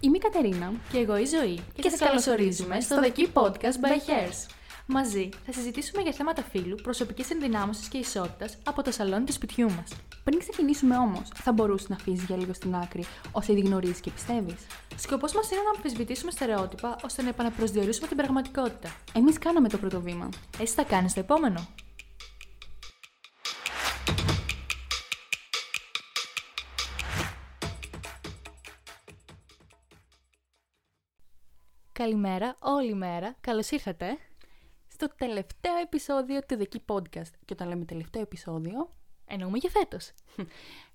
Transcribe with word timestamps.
Είμαι 0.00 0.16
η 0.16 0.20
Κατερίνα 0.20 0.72
Και 0.92 0.98
εγώ 0.98 1.18
η 1.18 1.24
Ζωή. 1.24 1.60
Και, 1.74 1.88
σας 1.88 2.00
καλωσορίζουμε 2.00 2.80
στο 2.80 2.96
The 3.02 3.18
Key 3.18 3.26
Podcast 3.32 3.84
by 3.84 3.92
Hairs. 4.08 4.50
Μαζί 4.86 5.28
θα 5.46 5.52
συζητήσουμε 5.52 6.02
για 6.02 6.12
θέματα 6.12 6.42
φύλου, 6.42 6.74
προσωπικής 6.82 7.30
ενδυνάμωσης 7.30 7.88
και 7.88 7.98
ισότητας 7.98 8.58
από 8.64 8.82
το 8.82 8.90
σαλόνι 8.90 9.24
του 9.24 9.32
σπιτιού 9.32 9.70
μας. 9.70 9.90
Πριν 10.24 10.38
ξεκινήσουμε 10.38 10.96
όμως, 10.96 11.28
θα 11.34 11.52
μπορούσες 11.52 11.88
να 11.88 11.96
αφήσεις 11.96 12.24
για 12.24 12.36
λίγο 12.36 12.52
στην 12.52 12.74
άκρη 12.74 13.04
όσα 13.32 13.52
ήδη 13.52 13.60
γνωρίζεις 13.60 14.00
και 14.00 14.10
πιστεύεις; 14.10 14.66
Σκοπός 14.96 15.32
μας 15.32 15.50
είναι 15.50 15.60
να 15.60 15.70
αμφισβητήσουμε 15.76 16.30
στερεότυπα 16.30 16.96
ώστε 17.04 17.22
να 17.22 17.28
επαναπροσδιορίσουμε 17.28 18.06
την 18.06 18.16
πραγματικότητα. 18.16 18.94
Εμείς 19.12 19.38
κάναμε 19.38 19.68
το 19.68 19.78
πρώτο 19.78 20.00
βήμα. 20.00 20.28
Εσύ 20.60 20.74
θα 20.74 20.82
κάνεις 20.82 21.14
το 21.14 21.20
επόμενο. 21.20 21.66
Καλημέρα, 31.98 32.56
όλη 32.60 32.94
μέρα. 32.94 33.36
Καλώς 33.40 33.70
ήρθατε. 33.70 34.18
Στο 34.88 35.08
τελευταίο 35.16 35.76
επεισόδιο 35.82 36.40
του 36.40 36.58
The 36.60 36.76
Key 36.76 36.94
Podcast. 36.94 37.30
Και 37.44 37.52
όταν 37.52 37.68
λέμε 37.68 37.84
τελευταίο 37.84 38.22
επεισόδιο, 38.22 38.90
Εννοούμε 39.26 39.58
για 39.58 39.70
φέτος. 39.70 40.12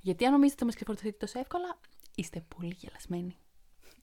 γιατί 0.06 0.26
αν 0.26 0.32
νομίζετε 0.32 0.56
ότι 0.56 0.66
μας 0.66 0.76
ξεφορτωθείτε 0.76 1.18
τόσο 1.18 1.40
εύκολα, 1.40 1.80
είστε 2.16 2.46
πολύ 2.58 2.76
γελασμένοι. 2.78 3.38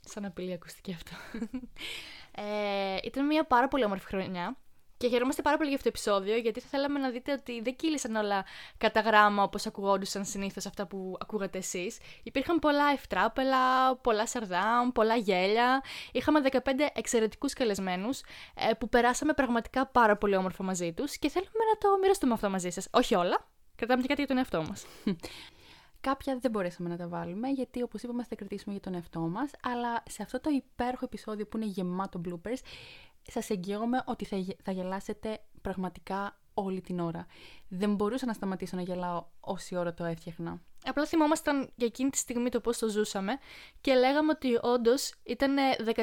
Σαν 0.05 0.25
απειλή 0.25 0.53
ακούστηκε 0.53 0.93
αυτό. 0.93 1.13
ε, 2.43 2.97
ήταν 3.05 3.27
μια 3.27 3.45
πάρα 3.45 3.69
πολύ 3.69 3.85
όμορφη 3.85 4.07
χρονιά 4.07 4.57
και 5.01 5.09
χαιρόμαστε 5.09 5.43
πάρα 5.43 5.57
πολύ 5.57 5.69
για 5.69 5.79
αυτό 5.79 5.91
το 5.91 5.97
επεισόδιο 5.99 6.37
γιατί 6.37 6.61
θα 6.61 6.69
θέλαμε 6.71 6.99
να 6.99 7.11
δείτε 7.11 7.33
ότι 7.33 7.61
δεν 7.63 7.77
κύλησαν 7.77 8.15
όλα 8.15 8.45
κατά 8.79 9.01
γράμμα 9.01 9.43
όπως 9.43 9.67
ακουγόντουσαν 9.67 10.25
συνήθως 10.25 10.67
αυτά 10.67 10.87
που 10.87 11.17
ακούγατε 11.21 11.59
εσείς. 11.59 11.99
Υπήρχαν 12.23 12.59
πολλά 12.59 12.91
ευτράπελα, 12.93 13.97
πολλά 13.97 14.27
σαρδάμ, 14.27 14.91
πολλά 14.93 15.17
γέλια. 15.17 15.83
Είχαμε 16.13 16.41
15 16.53 16.59
εξαιρετικούς 16.95 17.53
καλεσμένους 17.53 18.21
ε, 18.55 18.75
που 18.79 18.89
περάσαμε 18.89 19.33
πραγματικά 19.33 19.87
πάρα 19.87 20.17
πολύ 20.17 20.37
όμορφα 20.37 20.63
μαζί 20.63 20.93
τους 20.93 21.19
και 21.19 21.29
θέλουμε 21.29 21.65
να 21.73 21.79
το 21.79 21.99
μοιραστούμε 22.01 22.33
αυτό 22.33 22.51
μαζί 22.51 22.71
σας. 22.71 22.89
Όχι 22.91 23.15
όλα, 23.15 23.47
κρατάμε 23.77 24.03
και 24.03 24.09
κάτι 24.09 24.21
για 24.21 24.29
τον 24.29 24.39
εαυτό 24.39 24.63
μας. 24.69 24.87
Κάποια 26.01 26.39
δεν 26.41 26.51
μπορέσαμε 26.51 26.89
να 26.89 26.97
τα 26.97 27.09
βάλουμε, 27.09 27.49
γιατί 27.49 27.83
όπως 27.83 28.03
είπαμε 28.03 28.23
θα 28.23 28.29
τα 28.29 28.35
κρατήσουμε 28.35 28.73
για 28.73 28.83
τον 28.83 28.95
εαυτό 28.95 29.21
μας. 29.21 29.51
Αλλά 29.63 30.03
σε 30.09 30.23
αυτό 30.23 30.41
το 30.41 30.51
υπέροχο 30.51 31.05
επεισόδιο 31.05 31.47
που 31.47 31.57
είναι 31.57 31.67
γεμάτο 31.67 32.21
bloopers, 32.29 32.59
σας 33.23 33.51
εγγυώμαι 33.51 34.03
ότι 34.07 34.25
θα, 34.25 34.37
γε- 34.37 34.59
θα 34.63 34.73
γελάσετε 34.73 35.41
πραγματικά 35.61 36.39
όλη 36.55 36.81
την 36.81 37.01
ώρα. 37.01 37.27
Δεν 37.69 37.95
μπορούσα 37.95 38.27
να 38.27 38.33
σταματήσω 38.33 38.77
να 38.77 38.83
γελάω 38.83 39.25
όση 39.41 39.77
ώρα 39.77 39.95
το 39.95 40.05
έφτιαχνα. 40.05 40.61
Απλά 40.85 41.07
θυμόμασταν 41.07 41.71
για 41.75 41.87
εκείνη 41.87 42.11
τη 42.11 42.19
στιγμή 42.19 42.49
το 42.49 42.61
πώς 42.61 42.79
το 42.79 42.89
ζούσαμε 42.89 43.33
και 43.81 43.95
λέγαμε 43.95 44.33
ότι 44.33 44.59
όντως 44.63 45.15
ήταν 45.23 45.57
14 45.95 46.03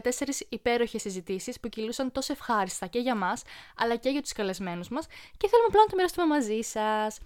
υπέροχες 0.50 1.02
συζητήσεις 1.02 1.60
που 1.60 1.70
κυλούσαν 1.70 2.12
τόσο 2.12 2.34
ευχάριστα 2.34 2.88
και 2.88 3.00
για 3.00 3.16
μας, 3.16 3.42
αλλά 3.78 3.96
και 3.96 4.10
για 4.10 4.22
τους 4.22 4.32
καλεσμένους 4.32 4.90
μας 4.90 5.06
και 5.38 5.48
θέλουμε 5.48 5.68
απλά 5.68 5.82
να 5.82 5.88
το 5.88 5.96
μοιραστούμε 5.96 6.28
μαζί 6.28 6.62
σας. 6.62 7.20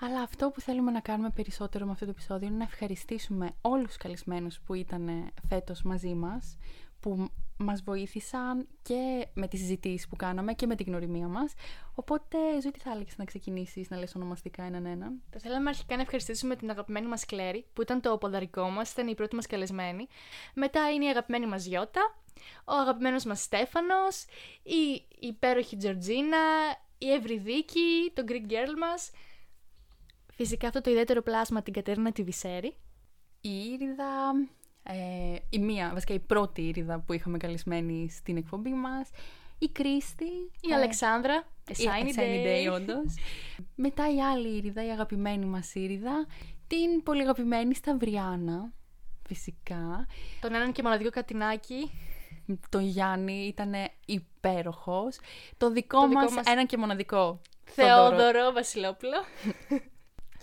Αλλά 0.00 0.20
αυτό 0.20 0.50
που 0.50 0.60
θέλουμε 0.60 0.90
να 0.90 1.00
κάνουμε 1.00 1.30
περισσότερο 1.30 1.84
με 1.86 1.90
αυτό 1.92 2.04
το 2.04 2.10
επεισόδιο 2.10 2.48
είναι 2.48 2.56
να 2.56 2.64
ευχαριστήσουμε 2.64 3.50
όλους 3.60 3.86
τους 3.86 3.96
καλεσμένους 3.96 4.60
που 4.60 4.74
ήταν 4.74 5.32
φέτος 5.48 5.82
μαζί 5.82 6.14
μας, 6.14 6.56
που 7.00 7.28
μας 7.58 7.82
βοήθησαν 7.82 8.68
και 8.82 9.28
με 9.34 9.48
τις 9.48 9.60
συζητήσεις 9.60 10.08
που 10.08 10.16
κάναμε 10.16 10.52
και 10.52 10.66
με 10.66 10.74
την 10.74 10.86
γνωριμία 10.86 11.28
μας. 11.28 11.52
Οπότε, 11.94 12.38
Ζωή, 12.62 12.70
τι 12.70 12.78
θα 12.78 12.90
έλεγες 12.90 13.16
να 13.16 13.24
ξεκινήσεις 13.24 13.90
να 13.90 13.96
λες 13.98 14.14
ονομαστικά 14.14 14.62
έναν 14.62 14.86
έναν. 14.86 15.22
Θα 15.30 15.38
θέλαμε 15.38 15.68
αρχικά 15.68 15.96
να 15.96 16.02
ευχαριστήσουμε 16.02 16.56
την 16.56 16.70
αγαπημένη 16.70 17.06
μας 17.06 17.24
Κλέρι, 17.24 17.66
που 17.72 17.82
ήταν 17.82 18.00
το 18.00 18.18
ποδαρικό 18.18 18.68
μας, 18.68 18.92
ήταν 18.92 19.08
η 19.08 19.14
πρώτη 19.14 19.34
μας 19.34 19.46
καλεσμένη. 19.46 20.06
Μετά 20.54 20.90
είναι 20.90 21.04
η 21.04 21.08
αγαπημένη 21.08 21.46
μας 21.46 21.64
Γιώτα, 21.64 22.16
ο 22.64 22.72
αγαπημένος 22.72 23.24
μας 23.24 23.40
Στέφανος, 23.40 24.24
η 24.62 25.06
υπέροχη 25.18 25.76
Τζορτζίνα, 25.76 26.38
η 26.98 27.12
Ευρυδίκη, 27.12 28.12
το 28.14 28.24
Greek 28.28 28.50
Girl 28.50 28.74
μας. 28.78 29.10
Φυσικά 30.32 30.66
αυτό 30.66 30.80
το 30.80 30.90
ιδιαίτερο 30.90 31.22
πλάσμα 31.22 31.62
την 31.62 31.72
Κατερίνα 31.72 32.12
τη 32.12 32.22
Βυσέρη. 32.22 32.76
Η 33.40 33.50
Ήριδα, 33.72 34.32
ε, 34.86 35.36
η 35.50 35.58
μία, 35.58 35.90
βασικά 35.92 36.14
η 36.14 36.18
πρώτη 36.18 36.62
Ήριδα 36.62 36.98
που 37.00 37.12
είχαμε 37.12 37.36
καλεσμένη 37.38 38.08
στην 38.10 38.36
εκπομπή 38.36 38.70
μας, 38.70 39.10
η 39.58 39.68
Κρίστη, 39.68 40.24
Η 40.60 40.70
ε, 40.70 40.74
Αλεξάνδρα, 40.74 41.42
A 41.68 41.70
Η 41.70 41.84
Shiny 41.84 42.18
Sunny 42.18 42.46
Day. 42.46 42.74
όντως. 42.74 43.14
Μετά 43.74 44.14
η 44.14 44.20
άλλη 44.22 44.56
Ήριδα, 44.56 44.84
η 44.86 44.90
αγαπημένη 44.90 45.44
μας 45.44 45.74
Ήριδα. 45.74 46.26
Την 46.66 47.02
πολύ 47.02 47.22
αγαπημένη 47.22 47.74
Σταυριάνα, 47.74 48.72
φυσικά. 49.26 50.06
Τον 50.40 50.54
έναν 50.54 50.72
και 50.72 50.82
μοναδικό 50.82 51.10
κατινάκι. 51.10 51.90
Τον 52.68 52.82
Γιάννη 52.84 53.46
ήταν 53.46 53.72
υπέροχος. 54.06 55.18
Το 55.56 55.70
δικό, 55.70 56.00
Το 56.00 56.08
δικό 56.08 56.20
μας, 56.20 56.32
μας- 56.32 56.46
έναν 56.46 56.66
και 56.66 56.76
μοναδικό. 56.76 57.40
Θόδωρο. 57.64 58.16
Θεόδωρο 58.16 58.52
Βασιλόπουλο. 58.52 59.16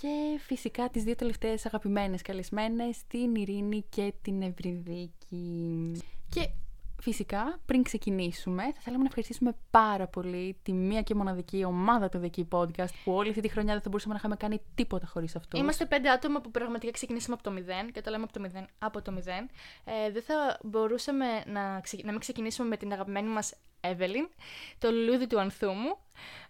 Και 0.03 0.39
φυσικά 0.39 0.89
τις 0.89 1.03
δύο 1.03 1.15
τελευταίες 1.15 1.65
αγαπημένες 1.65 2.21
καλεσμένες, 2.21 3.07
την 3.07 3.35
Ειρήνη 3.35 3.85
και 3.89 4.13
την 4.21 4.41
Ευρυδίκη. 4.41 5.91
Και 6.29 6.49
φυσικά, 7.01 7.59
πριν 7.65 7.83
ξεκινήσουμε, 7.83 8.63
θα 8.63 8.79
θέλαμε 8.81 9.01
να 9.01 9.07
ευχαριστήσουμε 9.07 9.55
πάρα 9.71 10.07
πολύ 10.07 10.57
τη 10.63 10.73
μία 10.73 11.01
και 11.01 11.15
μοναδική 11.15 11.63
ομάδα 11.63 12.09
του 12.09 12.21
The 12.23 12.37
Key 12.37 12.47
Podcast, 12.59 12.93
που 13.03 13.11
όλη 13.13 13.29
αυτή 13.29 13.41
τη 13.41 13.47
χρονιά 13.47 13.73
δεν 13.73 13.81
θα 13.81 13.89
μπορούσαμε 13.89 14.13
να 14.13 14.19
είχαμε 14.19 14.35
κάνει 14.35 14.61
τίποτα 14.75 15.07
χωρίς 15.07 15.35
αυτό. 15.35 15.57
Είμαστε 15.57 15.85
πέντε 15.85 16.09
άτομα 16.09 16.41
που 16.41 16.51
πραγματικά 16.51 16.91
ξεκινήσαμε 16.91 17.33
από 17.33 17.43
το 17.43 17.51
μηδέν. 17.51 17.91
Και 17.91 18.01
το 18.01 18.11
λέμε 18.11 18.23
από 18.23 18.33
το 18.33 18.39
μηδέν, 18.39 18.67
από 18.79 19.01
το 19.01 19.11
μηδέν. 19.11 19.49
Ε, 19.83 20.11
δεν 20.11 20.21
θα 20.21 20.59
μπορούσαμε 20.63 21.25
να, 21.47 21.79
ξεκι- 21.81 22.05
να 22.05 22.11
μην 22.11 22.19
ξεκινήσουμε 22.19 22.67
με 22.67 22.77
την 22.77 22.91
αγαπημένη 22.91 23.27
μας 23.27 23.53
Εύελιν, 23.81 24.29
το 24.77 24.91
λουλούδι 24.91 25.27
του 25.27 25.39
Ανθούμου. 25.39 25.97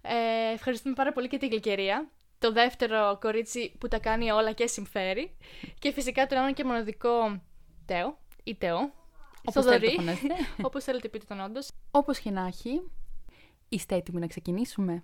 Ε, 0.02 0.54
ευχαριστούμε 0.54 0.96
πάρα 0.96 1.12
πολύ 1.12 1.28
και 1.28 1.38
την 1.38 1.50
Γλυκερία, 1.50 2.08
το 2.44 2.52
δεύτερο 2.52 3.18
κορίτσι 3.22 3.76
που 3.80 3.88
τα 3.88 4.00
κάνει 4.00 4.32
όλα 4.32 4.52
και 4.52 4.68
συμφέρει. 4.68 5.38
Και 5.80 5.92
φυσικά 5.92 6.28
τον 6.28 6.38
έναν 6.38 6.54
και 6.54 6.64
μοναδικό 6.64 7.42
Τέο 7.86 8.18
ή 8.44 8.56
Τεό. 8.56 8.94
Όπως 9.46 9.66
θέλετε 9.66 9.88
Θοδωρή, 9.88 9.96
το 9.96 10.02
φωνάζετε. 10.02 10.34
όπως 10.68 10.84
θέλετε 10.84 11.10
πείτε 11.10 11.26
τον 11.28 11.40
όντως. 11.40 11.70
Όπως 11.92 12.20
και 12.20 12.32
να 12.32 12.46
έχει, 12.48 12.92
είστε 13.70 13.96
έτοιμοι 13.96 14.20
να 14.20 14.28
ξεκινήσουμε; 14.28 15.04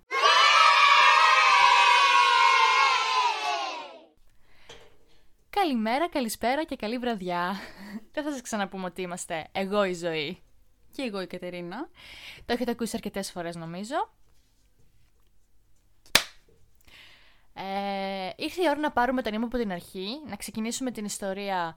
Καλημέρα, 5.50 6.08
καλησπέρα 6.08 6.64
και 6.64 6.76
καλή 6.76 6.98
βραδιά. 6.98 7.56
Δεν 8.12 8.24
θα 8.24 8.30
σας 8.30 8.40
ξαναπούμε 8.40 8.84
ότι 8.84 9.02
είμαστε 9.02 9.46
εγώ 9.52 9.84
η 9.84 9.94
ζωή. 9.94 10.42
Και 10.92 11.02
εγώ 11.02 11.20
η 11.20 11.26
Κατερίνα. 11.26 11.88
Το 12.46 12.52
έχετε 12.52 12.70
ακούσει 12.70 12.92
αρκετές 12.94 13.30
φορές 13.30 13.56
νομίζω. 13.56 13.94
Ε, 17.54 18.30
ήρθε 18.36 18.62
η 18.62 18.68
ώρα 18.68 18.78
να 18.78 18.92
πάρουμε 18.92 19.22
το 19.22 19.30
νήμα 19.30 19.44
από 19.44 19.58
την 19.58 19.72
αρχή, 19.72 20.08
να 20.26 20.36
ξεκινήσουμε 20.36 20.90
την 20.90 21.04
ιστορία 21.04 21.76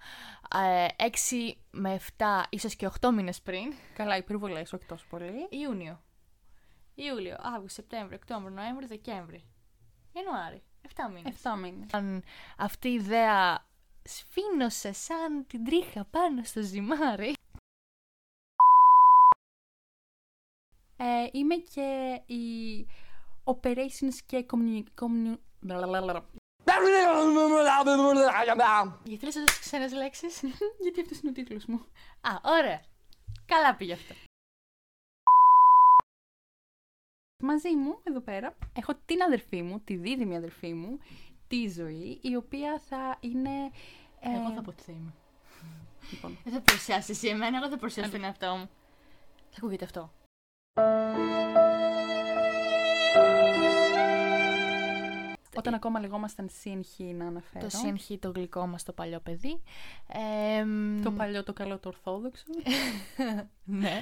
ε, 0.56 0.86
6 0.98 1.54
με 1.72 2.00
7, 2.18 2.26
ίσως 2.50 2.76
και 2.76 2.90
8 3.02 3.10
μήνες 3.14 3.42
πριν. 3.42 3.74
Καλά, 3.94 4.18
υπερβολές, 4.18 4.74
όχι 4.74 4.86
τόσο 4.86 5.06
πολύ. 5.10 5.48
Ιούνιο, 5.50 6.02
Ιούλιο, 6.96 7.36
Αύγουστο, 7.40 7.82
Σεπτέμβριο, 7.82 8.18
Οκτώβριο, 8.22 8.50
Νοέμβριο, 8.50 8.88
Δεκέμβρη, 8.88 9.44
Ιανουάρη. 10.14 10.64
7 10.84 11.12
μήνες. 11.14 11.42
7 11.44 11.60
μήνες. 11.62 11.94
Αν 11.94 12.24
αυτή 12.58 12.90
η 12.90 12.94
ιδέα 12.94 13.66
σφήνωσε 14.04 14.94
σαν 14.94 15.46
την 15.48 15.64
τρίχα 15.66 16.06
πάνω 16.06 16.44
στο 16.44 16.62
ζυμάρι. 16.62 17.34
Ε, 20.98 21.28
είμαι 21.32 21.56
και 21.56 22.22
η 22.34 22.88
operations 23.44 24.16
και 24.26 24.46
communi... 24.52 24.84
communi... 25.02 25.38
blablabla. 25.68 26.22
Γιατί 29.04 29.26
λες 29.26 29.34
τόσες 29.34 29.60
ξένες 29.60 29.94
λέξεις; 29.94 30.42
Γιατί 30.84 31.02
αυτός 31.02 31.20
είναι 31.20 31.30
ο 31.30 31.34
τίτλος 31.34 31.66
μου. 31.66 31.86
Α, 32.22 32.32
ωραία. 32.44 32.82
Καλά 33.46 33.76
πήγε 33.76 33.94
αυτό. 33.94 34.14
Μαζί 37.46 37.76
μου, 37.76 38.00
εδώ 38.04 38.20
πέρα, 38.20 38.58
έχω 38.74 38.94
την 39.06 39.22
αδερφή 39.22 39.62
μου, 39.62 39.80
τη 39.80 39.96
δίδυμη 39.96 40.36
αδερφή 40.36 40.74
μου, 40.74 41.00
τη 41.48 41.68
ζωή, 41.70 42.20
η 42.22 42.36
οποία 42.36 42.82
θα 42.90 43.18
είναι... 43.20 43.50
ε, 44.20 44.30
Εγώ 44.36 44.52
θα 44.56 44.62
πω 44.62 44.72
τι 44.72 44.84
θα 44.84 44.92
είμαι. 44.92 45.14
Λοιπόν, 46.12 46.38
Δεν 46.44 46.54
θα 46.54 46.62
προσιάσει 46.62 47.12
εσύ 47.12 47.28
εμένα, 47.28 47.58
εγώ 47.58 47.70
θα 47.70 47.78
προσιάσω 47.78 48.12
τον 48.12 48.24
εαυτό 48.24 48.56
μου. 48.56 48.70
Θα 49.50 49.56
ακούγεται 49.58 49.86
αυτό. 49.86 50.12
Όταν 55.56 55.74
ακόμα 55.74 56.00
λεγόμασταν 56.00 56.50
CNH 56.64 57.14
να 57.16 57.28
αναφέρω. 57.28 57.68
Το 57.68 57.78
CNH 57.84 58.18
το 58.20 58.32
γλυκό 58.36 58.68
μας 58.68 58.84
το 58.84 58.92
παλιό 58.92 59.20
παιδί. 59.20 59.62
Ε, 60.08 60.64
μ, 60.64 61.02
Το 61.02 61.12
παλιό, 61.12 61.44
το 61.44 61.54
καλό, 61.54 61.80
το 61.80 61.90
ορθόδοξο. 61.90 62.44
ναι. 63.64 64.02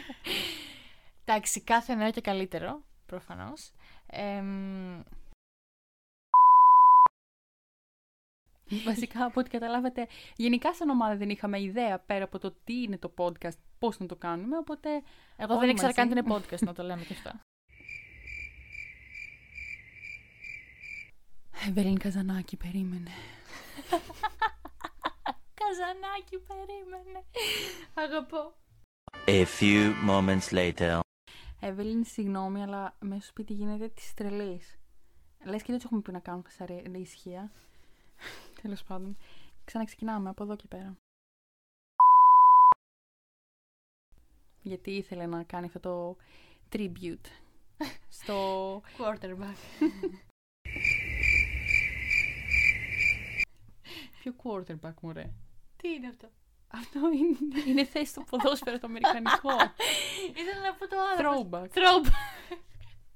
Εντάξει, 1.25 1.61
κάθε 1.61 1.95
νέο 1.95 2.11
και 2.11 2.21
καλύτερο, 2.21 2.81
προφανώς. 3.05 3.71
Ε, 4.05 4.41
μ, 4.41 4.99
Βασικά, 8.85 9.25
από 9.25 9.39
ό,τι 9.39 9.49
καταλάβατε, 9.49 10.07
γενικά 10.35 10.73
σαν 10.73 10.89
ομάδα 10.89 11.15
δεν 11.15 11.29
είχαμε 11.29 11.61
ιδέα 11.61 11.99
πέρα 11.99 12.23
από 12.23 12.39
το 12.39 12.55
τι 12.63 12.81
είναι 12.81 12.97
το 12.97 13.13
podcast, 13.17 13.57
πώς 13.79 13.99
να 13.99 14.05
το 14.05 14.15
κάνουμε, 14.15 14.57
οπότε... 14.57 14.89
Εγώ 15.37 15.57
δεν 15.57 15.69
ήξερα 15.69 15.93
καν 15.93 16.09
τι 16.09 16.19
είναι 16.19 16.35
podcast, 16.35 16.59
να 16.59 16.73
το 16.73 16.83
λέμε 16.83 17.01
και 17.01 17.13
αυτά. 17.13 17.41
Ευελίν 21.67 21.97
Καζανάκη, 21.97 22.57
περίμενε. 22.57 23.09
Καζανάκι, 25.59 26.37
περίμενε. 26.47 27.25
Αγαπώ. 27.93 28.53
A 29.25 29.45
few 29.59 29.93
moments 30.07 30.49
later. 30.51 30.99
Εύελιν, 31.59 32.03
συγγνώμη, 32.05 32.63
αλλά 32.63 32.95
μέσα 32.99 33.21
στο 33.21 33.29
σπίτι 33.29 33.53
γίνεται 33.53 33.89
της 33.89 34.13
τρελής. 34.13 34.79
Λες 35.43 35.61
και 35.61 35.67
δεν 35.67 35.75
τους 35.75 35.85
έχουμε 35.85 36.01
πει 36.01 36.11
να 36.11 36.19
κάνουν 36.19 36.43
φασαρία 36.43 36.81
ησυχία. 36.91 37.51
Τέλος 38.61 38.83
πάντων. 38.83 39.17
Ξαναξεκινάμε 39.65 40.29
από 40.29 40.43
εδώ 40.43 40.55
και 40.55 40.67
πέρα. 40.67 40.97
Γιατί 44.61 44.91
ήθελε 44.91 45.25
να 45.25 45.43
κάνει 45.43 45.65
αυτό 45.65 45.79
το 45.79 46.17
tribute 46.71 47.27
στο 48.19 48.81
Quarterback. 48.97 49.89
Ποιο 54.21 54.35
quarterback 54.43 54.93
μου 55.01 55.11
ρε. 55.13 55.29
Τι 55.77 55.89
είναι 55.89 56.07
αυτό; 56.07 56.29
Αυτό 56.67 56.99
είναι, 56.99 57.37
είναι 57.67 57.85
θέση 57.85 58.05
στο 58.05 58.21
ποδόσφαιρο 58.21 58.79
το 58.79 58.87
αμερικανικό. 58.87 59.49
Ήθελα 60.39 60.61
να 60.61 60.73
πω 60.73 60.87
το 60.87 60.97
άλλο. 60.99 61.19
Throwback. 61.21 61.67
Throwback. 61.77 62.57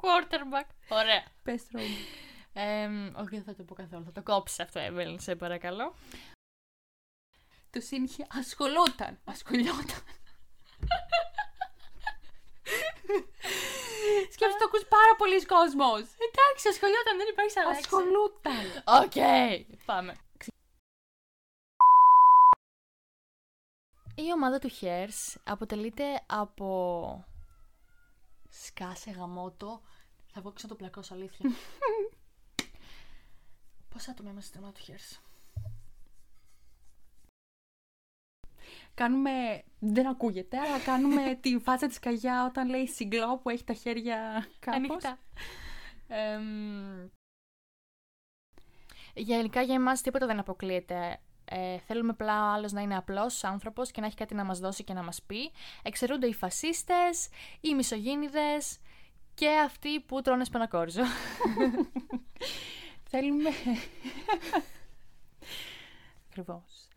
Quarterback. 0.02 0.68
Ωραία. 0.90 1.24
Πες 1.44 1.64
throwback. 1.72 2.06
Ε, 2.54 2.86
όχι, 3.16 3.30
δεν 3.30 3.44
θα 3.44 3.56
το 3.56 3.64
πω 3.64 3.74
καθόλου. 3.74 4.04
Θα 4.04 4.12
το 4.12 4.24
κόψει 4.24 4.62
αυτό, 4.62 4.80
Εύελιν, 4.80 5.20
σε 5.20 5.36
παρακαλώ. 5.36 5.96
Το 7.70 7.80
σύνχε 7.82 8.28
ασχολόταν. 8.30 9.20
Ασχολιόταν. 9.24 10.04
Σκέφτεσαι 14.34 14.60
το 14.60 14.66
ακούς 14.66 14.86
πάρα 14.88 15.16
πολλοί 15.18 15.46
κόσμος. 15.46 16.02
Εντάξει, 16.26 16.68
ασχολιόταν, 16.70 17.18
δεν 17.18 17.28
υπάρχει 17.32 17.52
σαν 17.52 17.66
λέξη. 17.66 17.80
Ασχολούταν. 17.80 18.66
Οκ, 19.04 19.18
πάμε. 19.86 20.16
Η 24.16 24.32
ομάδα 24.34 24.60
του 24.60 24.70
Hairs 24.82 25.36
αποτελείται 25.44 26.04
από 26.26 27.26
σκάσε 28.50 29.12
γαμότο. 29.12 29.82
Θα 30.34 30.42
βγω 30.42 30.54
να 30.62 30.70
το 30.70 30.76
πλακώσω, 30.76 31.14
αλήθεια. 31.14 31.50
Πόσα 33.90 34.12
άτομα 34.12 34.30
είμαστε 34.30 34.50
στην 34.50 34.64
ομάδα 34.64 34.80
του 34.80 34.92
Hairs. 34.92 35.20
Κάνουμε, 38.94 39.64
δεν 39.80 40.08
ακούγεται, 40.08 40.58
αλλά 40.58 40.80
κάνουμε 40.80 41.36
τη 41.42 41.60
φάτσα 41.60 41.88
της 41.88 42.00
καγιά 42.00 42.46
όταν 42.46 42.70
λέει 42.70 42.88
συγκλώ 42.88 43.38
που 43.38 43.50
έχει 43.50 43.64
τα 43.64 43.74
χέρια 43.74 44.48
κάπως. 44.60 44.90
Ανοιχτά. 44.90 45.20
Εμ, 46.08 47.10
γενικά 49.14 49.62
για 49.62 49.76
εμάς 49.76 50.02
τίποτα 50.02 50.26
δεν 50.26 50.40
αποκλείεται. 50.40 51.20
Ε, 51.50 51.78
θέλουμε 51.78 52.10
απλά 52.12 52.50
ο 52.50 52.54
άλλος 52.54 52.72
να 52.72 52.82
είναι 52.82 52.96
απλός 52.96 53.44
άνθρωπος 53.44 53.92
και 53.92 54.02
να 54.02 54.08
έχει 54.08 54.16
κάτι 54.16 54.36
να 54.36 54.44
μας 54.44 54.60
δώσει 54.60 54.84
και 54.84 54.94
να 54.94 55.04
μας 55.04 55.22
πει. 55.24 55.52
Εξαιρούνται 55.84 56.28
οι 56.28 56.34
φασίστες, 56.34 57.28
οι 57.62 57.74
μισογίνηδες 57.74 58.78
και 59.34 59.50
αυτοί 59.66 60.00
που 60.00 60.22
τρώνε 60.22 60.44
σπανακόριζο. 60.44 61.02
Θέλουμε... 63.10 63.50
Ακριβώς. 66.30 66.88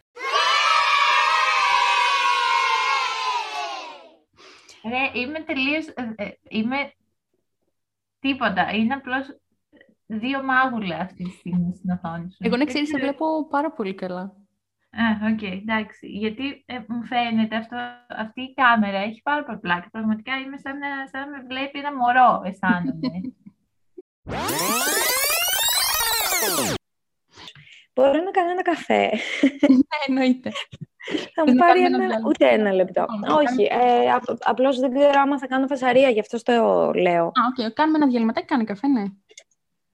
Ρε, 4.89 5.21
είμαι 5.21 5.41
τελείως... 5.41 5.87
ε, 5.87 6.12
ε, 6.17 6.29
είμαι 6.49 6.93
τίποτα. 8.19 8.71
Είναι 8.75 8.94
απλώς 8.94 9.27
δύο 10.06 10.43
μάγουλα 10.43 10.97
αυτή 10.97 11.25
τη 11.25 11.31
στιγμή 11.31 11.75
στην 11.77 11.91
οθόνη 11.91 12.31
σου. 12.31 12.37
Εγώ 12.39 12.53
να 12.53 12.59
Δεν 12.59 12.67
ξέρεις, 12.67 12.89
σε 12.89 12.94
ξέρω- 12.97 13.11
βλέπω 13.12 13.49
πάρα 13.49 13.73
πολύ 13.73 13.94
καλά. 13.94 14.37
Α, 15.03 15.33
οκ, 15.33 15.43
εντάξει. 15.43 16.06
Γιατί 16.06 16.62
ε, 16.67 16.79
μου 16.89 17.05
φαίνεται 17.05 17.56
αυτό, 17.56 17.77
αυτή 18.09 18.41
η 18.43 18.55
κάμερα 18.55 18.99
έχει 18.99 19.21
πάρα 19.23 19.45
πολύ 19.45 19.59
πλάκα. 19.59 19.89
Πραγματικά 19.91 20.33
είμαι 20.37 20.56
σαν 20.56 20.79
να, 20.79 20.87
σαν 21.12 21.31
να 21.31 21.37
με 21.37 21.45
βλέπει 21.49 21.79
ένα 21.79 21.95
μωρό, 21.97 22.43
αισθάνομαι. 22.45 23.21
Μπορώ 27.95 28.23
να 28.23 28.31
κάνω 28.31 28.50
ένα 28.50 28.62
καφέ. 28.62 29.11
Εννοείται. 30.06 30.50
Θα 31.35 31.44
να 31.44 31.53
μου 31.53 31.59
πάρει 31.59 31.83
κάνουμε 31.83 31.87
ένα 31.87 31.97
ένα, 31.97 32.06
διάλειμμα. 32.06 32.29
ούτε 32.29 32.49
ένα 32.49 32.73
λεπτό. 32.73 33.06
Λοιπόν, 33.21 33.37
Όχι, 33.39 33.62
ε, 33.71 34.11
απ- 34.12 34.39
απλώς 34.49 34.79
δεν 34.79 34.94
ξέρω 34.94 35.21
άμα 35.21 35.39
θα 35.39 35.47
κάνω 35.47 35.67
φασαρία, 35.67 36.09
γι' 36.11 36.21
αυτό 36.21 36.43
το 36.43 36.53
λέω. 36.93 37.25
Α, 37.25 37.31
οκ. 37.67 37.73
Κάνουμε 37.73 37.97
ένα 37.99 38.06
διαλειμματάκι, 38.06 38.47
κάνει 38.47 38.65
καφέ, 38.65 38.87
ναι. 38.89 39.05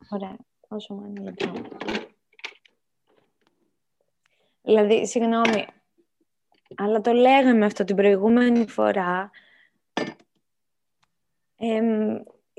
Ωραία, 0.09 0.37
δώσε 0.69 0.95
μου 0.95 1.05
ένα 1.09 1.23
λεπτό. 1.23 1.53
Δηλαδή, 4.65 5.07
συγγνώμη, 5.07 5.67
αλλά 6.77 7.01
το 7.01 7.13
λέγαμε 7.13 7.65
αυτό 7.67 7.85
την 7.85 7.97
προηγούμενη 7.97 8.69
φορά. 8.69 9.31
Εμ, 11.57 12.17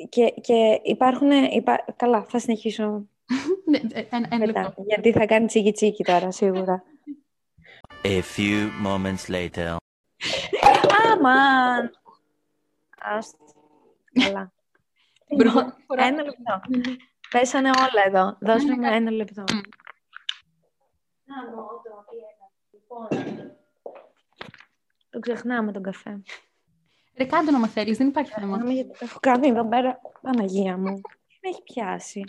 και, 0.09 0.29
και 0.41 0.79
υπάρχουν... 0.83 1.31
Υπά... 1.31 1.85
Καλά, 1.95 2.23
θα 2.23 2.39
συνεχίσω 2.39 3.07
Ναι, 3.69 3.77
ε, 3.77 4.05
Ένα, 4.09 4.27
ένα 4.31 4.45
μετά, 4.45 4.61
λεπτό. 4.61 4.83
γιατί 4.87 5.11
θα 5.11 5.25
κάνει 5.25 5.45
τσίκι 5.45 5.71
τσίκι 5.71 6.03
τώρα, 6.03 6.31
σίγουρα. 6.31 6.83
A 8.03 8.21
few 8.37 8.69
moments 8.85 9.31
later. 9.31 9.75
Αμάν! 11.11 11.91
Άστο. 12.99 13.37
Καλά. 14.23 14.53
Την 15.27 15.37
προηγούμενη 15.37 15.67
Λοιπόν, 15.69 15.83
φορά- 15.87 16.03
Ένα 16.05 16.23
λεπτό. 16.23 16.61
Πέσανε 17.29 17.69
όλα 17.69 18.03
εδώ. 18.05 18.37
Δώσε 18.41 18.65
Ναι, 18.65 18.73
μου 18.75 18.79
ναι. 18.79 18.95
ένα 18.95 19.11
λεπτό. 19.11 19.43
Μμ. 19.53 19.59
Λοιπόν, 22.95 23.51
Το 25.09 25.19
ξεχνάμε 25.19 25.71
τον 25.71 25.83
καφέ. 25.83 26.21
Ρε, 27.17 27.25
κάντε 27.25 27.51
να 27.51 27.67
θέλεις, 27.67 27.97
δεν 27.97 28.07
υπάρχει 28.07 28.31
θέμα. 28.31 28.57
Πάμε 28.57 28.71
γιατί 28.73 28.89
το 28.89 28.97
έχω 29.01 29.19
κάνει 29.19 29.47
εδώ 29.47 29.67
πέρα. 29.67 29.99
Παναγία 30.21 30.77
μου. 30.77 31.01
Με 31.41 31.49
έχει 31.49 31.63
πιάσει. 31.63 32.23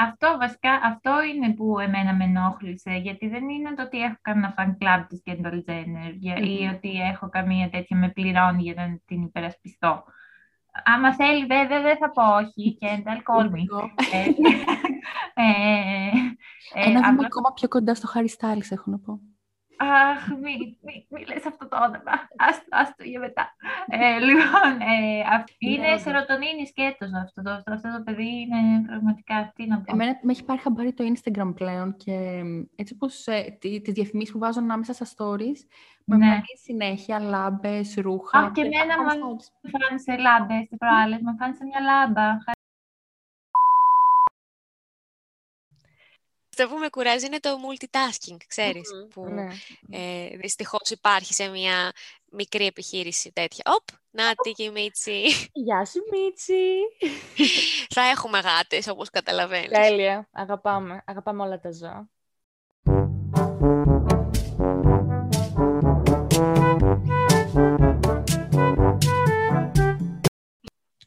αυτό 0.00 0.36
βασικά, 0.38 0.72
αυτό 0.72 1.22
είναι 1.22 1.54
που 1.54 1.78
εμένα 1.78 2.14
με 2.14 2.24
ενόχλησε, 2.24 2.90
γιατί 2.92 3.28
δεν 3.28 3.48
είναι 3.48 3.74
το 3.74 3.82
ότι 3.82 4.02
έχω 4.02 4.16
κανένα 4.22 4.54
fan 4.58 4.68
club 4.82 5.04
της 5.08 5.22
Kendall 5.26 5.64
Jenner 5.70 6.12
για- 6.14 6.36
ή 6.36 6.64
Μμμ. 6.66 6.74
ότι 6.74 7.00
έχω 7.00 7.28
καμία 7.28 7.70
τέτοια 7.70 7.96
με 7.96 8.08
πληρώνει 8.08 8.62
για 8.62 8.74
να 8.74 8.98
την 9.06 9.22
υπερασπιστώ. 9.22 10.04
Άμα 10.84 11.14
θέλει 11.14 11.46
βέβαια 11.46 11.82
δεν 11.82 11.96
θα 11.96 12.10
πω 12.10 12.22
όχι, 12.36 12.78
Kendall, 12.80 13.22
call 13.34 13.50
me. 13.50 13.64
Ε, 15.40 15.42
ε, 15.42 16.80
ε, 16.80 16.88
Ένα 16.88 16.94
βήμα 16.98 17.08
απλά- 17.08 17.26
ακόμα 17.26 17.52
πιο 17.54 17.68
κοντά 17.68 17.94
στο 17.94 18.08
Harry 18.14 18.30
Styles, 18.38 18.70
έχω 18.70 18.90
να 18.90 18.98
πω. 18.98 19.20
Αχ, 19.80 20.28
μη, 20.28 20.54
μη, 20.82 21.06
μη 21.10 21.24
λες 21.26 21.46
αυτό 21.46 21.68
το 21.68 21.76
όνομα. 21.76 22.14
Άστο, 22.36 22.66
άστο 22.70 23.04
για 23.04 23.20
μετά. 23.20 23.54
Ε, 23.86 24.18
λοιπόν, 24.18 24.70
ε, 24.80 25.20
αυ- 25.34 25.48
είναι 25.58 25.88
Ναι, 25.90 25.96
σερωτονίνης 25.98 26.68
σκέτος 26.68 27.10
αυτό 27.24 27.42
το, 27.42 27.50
αυτό, 27.50 27.72
αυτό 27.72 27.88
το 27.96 28.02
παιδί 28.02 28.30
είναι 28.40 28.86
πραγματικά, 28.86 29.52
τι 29.54 29.66
να 29.66 29.76
πω. 29.80 29.92
Εμένα 29.92 30.18
με 30.22 30.32
έχει 30.32 30.44
πάρει 30.44 30.60
χαμπάρι 30.60 30.92
το 30.92 31.04
Instagram 31.12 31.52
πλέον 31.54 31.96
και 31.96 32.42
μ, 32.44 32.62
έτσι 32.76 32.94
όπως 32.94 33.26
ε, 33.26 33.56
τι- 33.60 33.80
τις 33.80 33.92
διαφημίσεις 33.92 34.32
που 34.32 34.38
βάζω 34.38 34.60
ανάμεσα 34.60 34.92
στα 34.92 35.06
stories, 35.06 35.60
με 36.04 36.16
Ναι. 36.16 36.24
εμφανίζει 36.24 36.62
συνέχεια 36.62 37.18
λάμπες, 37.20 37.94
ρούχα. 37.98 38.38
Αχ, 38.38 38.50
και 38.52 38.60
εμένα 38.60 38.94
Harry 38.94 39.16
μου 39.18 39.36
Styles. 39.40 39.70
εμφάνισε 39.72 40.16
λάμπες 40.16 40.68
τις 40.68 40.78
προάλλες, 40.78 41.18
μου 41.22 41.28
εμφάνισε 41.28 41.64
μια 41.64 41.80
λάμπα. 41.80 42.36
Αυτό 46.60 46.74
που 46.74 46.78
με 46.80 46.88
κουράζει 46.88 47.26
είναι 47.26 47.40
το 47.40 47.50
multitasking, 47.50 48.36
ξέρεις, 48.46 48.90
που 49.10 49.28
Ναι. 49.28 49.46
ε, 49.90 50.36
δυστυχώς 50.36 50.90
υπάρχει 50.90 51.34
σε 51.34 51.48
μια 51.48 51.92
μικρή 52.30 52.66
επιχείρηση 52.66 53.32
τέτοια. 53.32 53.64
Οπ, 53.66 53.84
να 54.10 54.34
τη 54.34 54.52
και 54.52 54.62
η 54.62 54.70
Μίτσι. 54.70 55.22
Γεια 55.52 55.84
σου, 55.84 56.00
Μίτσι. 56.10 56.62
Θα 57.94 58.02
έχουμε 58.02 58.38
γάτες, 58.38 58.86
όπως 58.86 59.10
καταλαβαίνεις. 59.10 59.68
Τέλεια. 59.70 60.28
Αγαπάμε. 60.32 61.02
Αγαπάμε 61.06 61.42
όλα 61.42 61.60
τα 61.60 61.72
ζώα. 61.72 62.08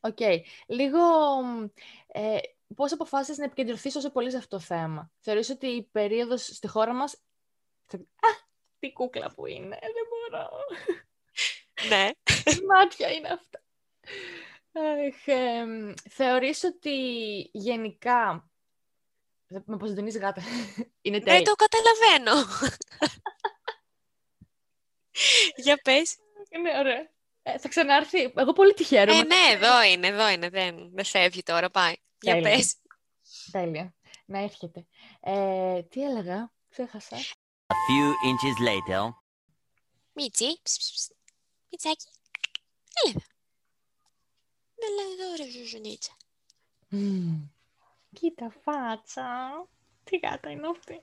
Οκ. 0.01 0.20
Λίγο 0.67 1.00
μ, 1.43 1.63
ε, 2.08 2.38
πώς 2.75 2.92
αποφάσισες 2.92 3.38
να 3.38 3.44
επικεντρωθείς 3.46 3.94
τόσο 3.94 4.12
πολύ 4.12 4.32
σε 4.32 4.38
αυτό 4.38 4.58
το 4.58 4.63
θέμα; 4.63 5.12
Θεωρείς 5.20 5.50
ότι 5.50 5.68
η 5.68 5.84
περίοδος 5.84 6.46
στη 6.46 6.68
χώρα 6.68 6.94
μας... 6.94 7.13
Α, 7.96 8.30
τι 8.80 8.94
κούκλα 8.94 9.32
που 9.36 9.46
είναι. 9.46 9.80
Δεν 9.82 10.06
μπορώ. 10.10 10.50
ναι. 11.90 12.10
Τι 12.44 12.66
μάτια 12.66 13.12
είναι 13.12 13.28
αυτά. 13.28 13.62
Αχ, 14.74 15.28
εμ, 15.28 15.94
θεωρείς 16.10 16.63
ότι 16.63 17.00
γενικά... 17.54 18.50
Δεν 19.48 19.63
με 19.66 19.75
αποσυντονείς 19.75 20.18
γάτα. 20.18 20.42
Είναι 21.01 21.18
Ναι, 21.18 21.24
τέλειο; 21.24 21.44
το 21.44 21.54
καταλαβαίνω. 21.56 22.48
Για 25.56 25.78
πες. 25.78 26.18
Είναι 26.50 26.78
ωραίο. 26.80 27.10
Ε, 27.44 27.58
θα 27.60 27.68
ξανάρθει. 27.68 28.34
Εγώ 28.36 28.54
πολύ 28.54 28.74
τη 28.74 28.84
χαίρομαι. 28.84 29.20
Ε, 29.20 29.24
ναι, 29.24 29.54
εδώ 29.54 29.84
είναι, 29.84 30.08
εδώ 30.08 30.30
είναι. 30.30 30.50
Δεν, 30.50 30.90
δεν 30.94 31.06
φεύγει 31.06 31.44
τώρα, 31.44 31.70
πάει. 31.70 31.94
Για 32.22 32.34
Τέλεια. 32.34 32.50
πες. 32.50 32.75
Τέλεια. 33.51 33.96
Να 34.25 34.40
έρχεται. 34.40 34.86
Ε, 35.20 35.82
τι 35.84 36.04
έλεγα, 36.04 36.51
ξέχασα. 36.70 37.18
A 37.68 37.74
few 37.74 38.08
inches 38.30 38.68
later. 38.68 39.10
Μίτσι. 40.13 40.60
ψ, 40.63 40.78
ψ, 40.78 40.92
ψ. 40.92 41.10
Μιτσάκι. 41.70 42.08
Έλα 43.04 43.10
εδώ. 43.10 43.25
Έλα 44.75 45.01
εδώ, 45.13 45.36
ρε 45.44 45.51
ζουζουνίτσα. 45.51 46.12
Μμμ. 46.88 47.50
Κοίτα 48.13 48.54
φάτσα. 48.63 49.28
Τι 50.04 50.18
γάτα 50.18 50.50
είναι 50.50 50.68
αυτή. 50.68 51.01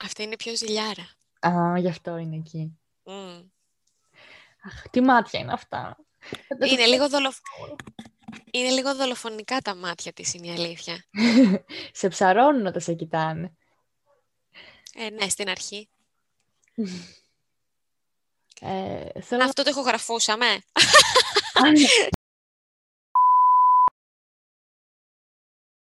Αυτή 0.00 0.22
είναι 0.22 0.36
πιο 0.36 0.56
ζηλιάρα. 0.56 1.08
Α, 1.46 1.78
γι' 1.78 1.88
αυτό 1.88 2.16
είναι 2.16 2.36
εκεί. 2.36 2.78
Μμ. 3.04 3.40
Αχ, 4.62 4.88
τι 4.90 5.00
μάτια 5.00 5.40
είναι 5.40 5.52
αυτά. 5.52 5.96
Είναι 6.70 6.86
λίγο, 6.86 7.08
δολοφ... 7.08 7.38
είναι 8.50 8.70
λίγο 8.70 8.94
δολοφονικά 8.94 9.60
τα 9.60 9.74
μάτια 9.74 10.12
της, 10.12 10.34
είναι 10.34 10.46
η 10.46 10.50
αλήθεια. 10.50 11.04
σε 11.98 12.08
ψαρώνουν 12.08 12.66
όταν 12.66 12.80
σε 12.80 12.94
κοιτάνε. 12.94 13.52
Ε, 14.94 15.10
ναι, 15.10 15.28
στην 15.28 15.48
αρχή. 15.48 15.88
Ε, 18.60 19.20
θέλω... 19.20 19.44
Αυτό 19.44 19.62
το 19.62 19.70
ηχογραφούσαμε. 19.70 20.46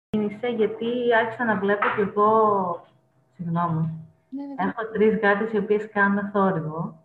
Ξεκίνησε 0.10 0.48
γιατί 0.48 1.16
άρχισα 1.16 1.44
να 1.44 1.60
βλέπω 1.60 1.86
κι 1.96 2.02
εγώ. 2.02 2.88
Συγγνώμη. 3.36 4.02
Ναι, 4.30 4.44
ναι, 4.46 4.56
Έχω 4.58 4.92
τρεις 4.94 5.20
γάτες 5.20 5.52
οι 5.52 5.58
οποίες 5.58 5.90
κάνουν 5.94 6.32
θόρυβο. 6.32 7.01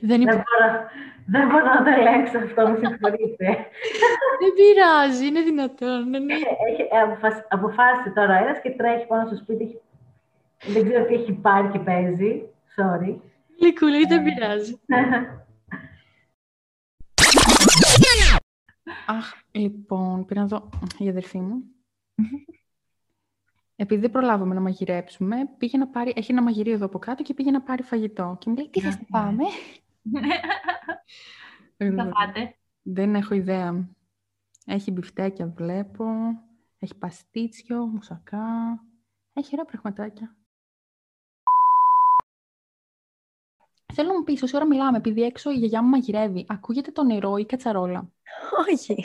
Δεν, 0.00 0.08
Δεν 0.08 0.20
υπά- 0.20 0.34
μπορώ, 0.34 0.68
δεν 1.26 1.46
μπορώ 1.48 1.64
να 1.64 1.82
το 1.84 1.90
ελέγξω 2.00 2.38
αυτό, 2.38 2.62
με 2.68 2.76
συγχωρείτε. 2.76 3.46
δεν 4.40 4.52
πειράζει, 4.56 5.26
είναι 5.26 5.40
δυνατόν. 5.42 6.08
Ναι, 6.10 6.18
ναι. 6.18 6.34
Έχει, 6.34 6.82
ε, 6.90 6.98
αποφασ- 7.00 7.46
αποφάσισε 7.48 8.10
τώρα 8.14 8.34
ένας 8.34 8.60
και 8.62 8.70
τρέχει 8.70 9.06
πάνω 9.06 9.26
στο 9.26 9.36
σπίτι. 9.36 9.62
Έχει- 9.64 9.80
Δεν 10.72 10.84
ξέρω 10.88 11.04
τι 11.04 11.14
έχει 11.14 11.32
πάρει 11.32 11.68
και 11.68 11.78
παίζει. 11.78 12.42
Sorry. 12.76 13.16
Λικούλη, 13.60 14.06
δεν 14.06 14.22
πειράζει. 14.22 14.80
Αχ, 19.06 19.32
λοιπόν, 19.52 20.24
πήρα 20.24 20.40
να 20.40 20.46
δω 20.46 20.68
η 20.98 21.08
αδερφή 21.08 21.38
μου. 21.38 21.62
Επειδή 23.82 24.00
δεν 24.00 24.10
προλάβαμε 24.10 24.54
να 24.54 24.60
μαγειρέψουμε, 24.60 25.36
πήγε 25.58 25.78
να 25.78 25.88
πάρει, 25.88 26.12
έχει 26.16 26.32
ένα 26.32 26.42
μαγειρίο 26.42 26.72
εδώ 26.72 26.86
από 26.86 26.98
κάτω 26.98 27.22
και 27.22 27.34
πήγε 27.34 27.50
να 27.50 27.62
πάρει 27.62 27.82
φαγητό. 27.82 28.36
Και 28.40 28.50
μου 28.50 28.56
λέει, 28.56 28.68
τι 28.70 28.80
θες 28.80 28.98
να 28.98 29.04
πάμε; 29.10 29.44
Τι 31.76 31.90
θα 31.96 32.12
φάτε. 32.14 32.56
Δεν 32.82 33.14
έχω 33.14 33.34
ιδέα. 33.34 33.88
Έχει 34.66 34.90
μπιφτέκια, 34.90 35.52
βλέπω. 35.56 36.04
Έχει 36.78 36.94
παστίτσιο, 36.98 37.86
μουσακά. 37.86 38.46
Έχει 39.32 39.50
ωραία 39.52 39.64
πραγματάκια. 39.64 40.36
Θέλω 43.94 44.08
να 44.08 44.14
μου 44.14 44.22
πεις, 44.24 44.42
όση 44.42 44.56
ώρα 44.56 44.66
μιλάμε, 44.66 44.96
επειδή 44.96 45.22
έξω 45.22 45.50
η 45.50 45.54
γιαγιά 45.54 45.82
μου 45.82 45.88
μαγειρεύει, 45.88 46.46
ακούγεται 46.48 46.90
το 46.90 47.02
νερό 47.04 47.36
ή 47.36 47.40
η 47.40 47.46
κατσαρόλα; 47.46 48.08
Όχι. 48.70 49.04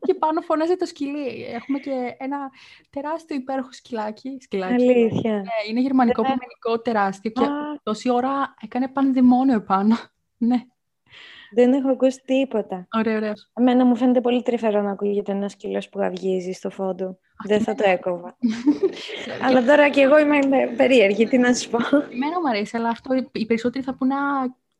και 0.00 0.14
πάνω 0.14 0.40
φωνάζει 0.40 0.76
το 0.76 0.86
σκυλί. 0.86 1.44
Έχουμε 1.44 1.78
και 1.78 2.14
ένα 2.18 2.50
τεράστιο 2.90 3.36
υπέροχο 3.36 3.72
σκυλάκι. 3.72 4.38
σκυλάκι. 4.40 4.72
Αλήθεια. 4.72 5.32
Ναι, 5.32 5.68
είναι 5.68 5.80
γερμανικό, 5.80 6.22
ποιμενικό, 6.22 6.80
τεράστιο 6.82 7.30
και 7.30 7.44
Α, 7.44 7.80
τόση 7.82 8.10
ώρα 8.10 8.54
έκανε 8.60 8.88
πανδαιμόνιο 8.88 9.54
επάνω. 9.54 9.96
ναι, 10.38 10.56
δεν 11.50 11.72
έχω 11.72 11.88
ακούσει 11.88 12.22
τίποτα. 12.24 12.86
ωραία, 12.96 13.16
ωραία. 13.16 13.32
Εμένα 13.54 13.84
μου 13.84 13.96
φαίνεται 13.96 14.20
πολύ 14.20 14.42
τρυφερό 14.42 14.82
να 14.82 14.90
ακούγεται 14.90 15.32
ένας 15.32 15.52
σκύλο 15.52 15.82
που 15.90 15.98
γαυγίζει 15.98 16.52
στο 16.52 16.70
φόντο. 16.70 17.18
Δεν 17.46 17.60
θα 17.60 17.74
το 17.74 17.82
έκοβα. 17.86 18.36
Αλλά 19.44 19.64
τώρα 19.64 19.88
και 19.88 20.00
εγώ 20.00 20.18
είμαι 20.18 20.38
περίεργη, 20.76 21.26
τι 21.26 21.38
να 21.38 21.54
σου 21.54 21.70
πω. 21.70 21.78
Εμένα 21.96 22.40
μου 22.40 22.48
αρέσει, 22.48 22.76
αλλά 22.76 22.88
αυτό 22.88 23.14
οι 23.32 23.46
περισσότεροι 23.46 23.84
θα 23.84 23.94
πούνε 23.94 24.14
«Α, 24.14 24.18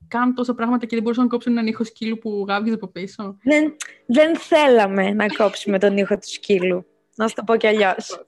κάνουν 0.08 0.34
τόσα 0.34 0.54
πράγματα 0.54 0.86
και 0.86 0.94
δεν 0.94 1.02
μπορούσαν 1.02 1.24
να 1.24 1.30
κόψουν 1.30 1.52
έναν 1.52 1.66
ήχο 1.66 1.84
σκύλου 1.84 2.18
που 2.18 2.44
γάβγιζε 2.48 2.74
από 2.74 2.86
πίσω. 2.86 3.36
δεν, 3.42 3.76
δεν 4.06 4.36
θέλαμε 4.36 5.10
να 5.10 5.26
κόψουμε 5.26 5.78
τον 5.78 5.96
ήχο 5.96 6.14
του 6.14 6.30
σκύλου. 6.30 6.86
Να 7.14 7.28
σου 7.28 7.34
το 7.34 7.44
πω 7.44 7.56
κι 7.56 7.66
αλλιώς. 7.66 8.24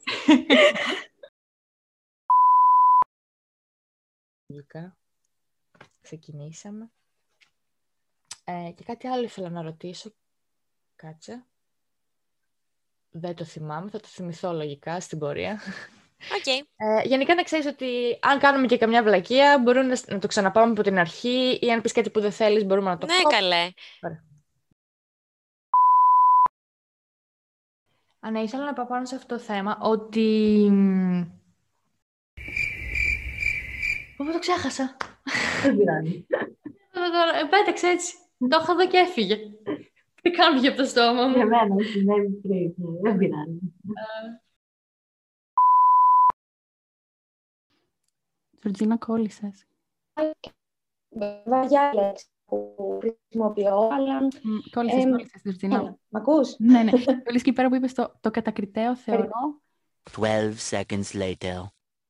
Λουκά. 4.47 4.97
Ξεκινήσαμε. 6.01 6.91
Ε, 8.45 8.71
και 8.77 8.85
κάτι 8.85 9.07
άλλο 9.07 9.23
ήθελα 9.23 9.49
να 9.51 9.63
ρωτήσω. 9.63 10.13
Κάτσε. 10.97 11.45
Δεν 13.11 13.35
το 13.35 13.45
θυμάμαι, 13.45 13.91
θα 13.91 14.01
το 14.01 14.09
θυμηθώ 14.09 14.53
λογικά 14.53 15.01
στην 15.01 15.19
πορεία. 15.19 15.61
Οκ. 16.37 16.47
Ε, 16.47 17.03
γενικά 17.09 17.35
να 17.35 17.43
ξέρεις 17.43 17.67
ότι 17.67 18.19
αν 18.23 18.39
κάνουμε 18.39 18.67
και 18.67 18.79
καμιά 18.79 19.03
βλακεία 19.03 19.59
μπορούμε 19.59 19.87
να, 19.87 20.01
να 20.15 20.19
το 20.19 20.27
ξαναπάμε 20.27 20.71
από 20.73 20.83
την 20.83 20.99
αρχή 20.99 21.59
ή 21.63 21.73
αν 21.73 21.81
πεις 21.81 21.93
κάτι 21.93 22.11
που 22.11 22.21
δεν 22.21 22.33
θέλεις 22.33 22.65
μπορούμε 22.65 22.91
να 22.91 22.99
το 22.99 23.07
Ναι, 23.07 23.13
κόψουμε. 23.23 23.41
καλέ. 23.41 23.73
Α, 28.21 28.31
ναι, 28.31 28.41
ήθελα 28.41 28.65
να 28.65 28.73
πάω 28.73 28.87
πάνω 28.87 29.05
σε 29.07 29.15
αυτό 29.15 29.35
το 29.35 29.41
θέμα 29.41 29.79
ότι... 29.81 30.21
μ, 30.71 31.23
Πω, 34.17 34.25
το 34.33 34.39
ξέχασα; 34.39 34.97
Δεν 35.63 35.77
πειράζει. 35.77 36.27
Το- 36.93 37.01
το- 37.11 37.39
ε, 37.45 37.49
Πέταξε 37.51 37.87
έτσι. 37.87 38.15
Το 38.49 38.59
είχα 38.63 38.75
δω 38.75 38.87
και 38.89 38.97
έφυγε. 38.97 39.37
Δεν 40.23 40.33
κάνω 40.33 40.69
από 40.69 40.77
το 40.77 40.85
στόμα 40.85 41.27
Για 41.27 41.43
μου. 41.45 41.49
μένα 41.49 41.83
συνέβη 41.93 42.29
πριν. 42.29 42.75
ναι, 42.77 43.01
Δεν 43.11 43.19
πειράζει. 43.19 43.59
Τζορτζίνα, 48.59 48.97
κόλλησες. 48.99 49.67
Βέβαια, 51.09 51.65
για 51.65 51.91
λέξη 51.95 52.27
που 52.45 52.75
χρησιμοποιώ, 53.01 53.89
αλλά. 53.93 54.23
Μ, 54.23 54.29
Κόλλησες, 54.71 55.05
Εμ, 55.05 55.11
κόλλησες, 55.11 55.41
Τζορτζίνα. 55.43 55.77
Έλα, 55.79 55.99
μ' 56.09 56.17
ακούς; 56.17 56.59
ναι, 56.59 56.83
ναι. 56.83 56.91
Κόλλησες 56.91 57.43
και 57.43 57.53
πέρα 57.53 57.69
που 57.69 57.75
είπες 57.75 57.95
το, 57.95 58.15
το 58.21 58.31
κατακριτέο, 58.31 58.97
θεωρώ. 58.97 59.29
12 60.17 60.53
seconds 60.71 61.13
later. 61.13 61.63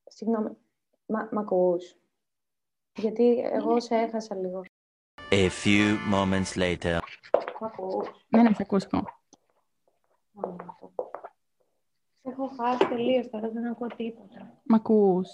Συγγνώμη, 0.04 0.56
μα, 1.06 1.28
μ' 1.32 1.38
ακούς; 1.38 1.96
Γιατί 2.98 3.38
εγώ 3.52 3.80
σε 3.80 3.94
έχασα 3.94 4.34
λίγο. 4.34 4.62
A 5.32 5.48
few 5.48 5.98
moments 6.10 6.56
later. 6.56 6.98
Μ' 7.60 7.64
ακούς; 7.64 8.08
Ναι, 8.28 8.42
ναι, 8.42 8.54
σε 8.54 8.62
ακούω, 8.62 8.78
σε 8.78 8.88
ακούω. 8.92 9.04
Α, 10.34 10.54
αυτό. 10.68 10.92
Σε 12.22 12.28
έχω 12.30 12.46
χάσει 12.56 12.88
τελείως 12.88 13.30
τώρα, 13.30 13.50
δεν 13.50 13.66
ακούω 13.66 13.86
τίποτα. 13.88 14.62
Μ' 14.64 14.74
ακούς, 14.74 15.28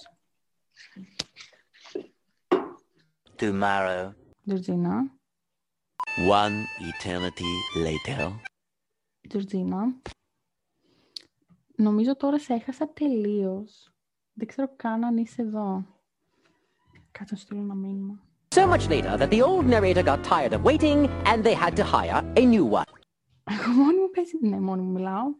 Tomorrow. 3.39 4.13
Τζορτζίνα. 4.47 5.11
One 6.31 6.59
eternity 6.91 7.51
later. 7.85 8.31
Τζορτζίνα. 9.29 10.01
Νομίζω 11.77 12.17
τώρα 12.17 12.39
σε 12.39 12.55
έχασα 12.55 12.89
τελείως. 12.89 13.91
Δεν 14.33 14.47
ξέρω 14.47 14.73
καν 14.77 15.05
αν 15.05 15.17
είσαι 15.17 15.43
εδώ. 15.43 15.87
Κάτσε 17.11 17.35
να 17.35 17.39
σου 17.39 17.45
στείλω 17.45 17.61
ένα 17.61 17.75
μήνυμα. 17.75 18.26
So 18.57 18.67
much 18.67 18.89
later 18.95 19.13
that 19.21 19.31
the 19.35 19.43
old 19.49 19.67
narrator 19.67 20.03
got 20.11 20.21
tired 20.25 20.53
of 20.57 20.61
waiting 20.71 20.99
and 21.31 21.39
they 21.45 21.57
had 21.65 21.75
to 21.81 21.85
hire 21.85 22.21
a 22.37 22.45
new 22.55 22.65
one. 22.65 22.85
Εγώ 23.45 23.73
μόνη 23.73 23.99
μου 23.99 24.11
παίζει. 24.11 24.39
Ναι, 24.41 24.61
μόνη 24.61 24.83
μου 24.83 24.93
μιλάω. 24.93 25.35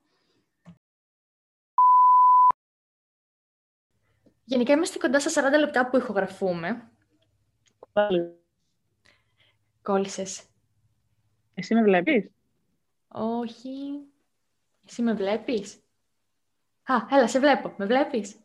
Γενικά 4.45 4.73
είμαστε 4.73 4.99
κοντά 4.99 5.21
στα 5.21 5.51
40 5.51 5.59
λεπτά 5.59 5.89
που 5.89 5.97
ηχογραφούμε. 5.97 6.91
Κόλλησες. 9.83 10.45
Εσύ 11.55 11.75
με 11.75 11.83
βλέπεις; 11.83 12.31
Όχι. 13.09 14.01
Εσύ 14.87 15.03
με 15.03 15.15
βλέπεις; 15.15 15.81
Α, 16.85 16.95
έλα, 17.11 17.29
σε 17.29 17.39
βλέπω. 17.39 17.75
Με 17.77 17.87
βλέπεις; 17.87 18.37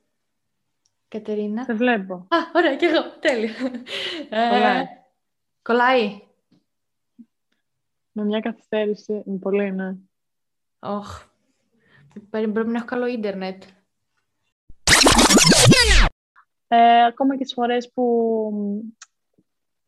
Κατερίνα. 1.11 1.63
Σε 1.63 1.73
βλέπω. 1.73 2.13
Α, 2.13 2.37
ωραία, 2.55 2.75
κι 2.75 2.85
εγώ. 2.85 3.01
Τέλεια. 3.19 3.53
Ε, 4.29 4.49
Κολλάει. 4.49 4.85
κολλάει. 5.61 6.21
Με 8.11 8.23
μια 8.23 8.39
καθυστέρηση, 8.39 9.23
είναι 9.25 9.37
πολύ, 9.37 9.71
ναι. 9.71 9.95
Ωχ. 10.79 11.23
Πρέπει 12.29 12.51
πρέπει 12.51 12.69
να 12.69 12.77
έχω 12.77 12.85
καλό 12.85 13.05
ίντερνετ. 13.07 13.63
Ε, 16.67 17.05
ακόμα 17.05 17.37
και 17.37 17.43
τις 17.43 17.53
φορές 17.53 17.91
που 17.93 18.03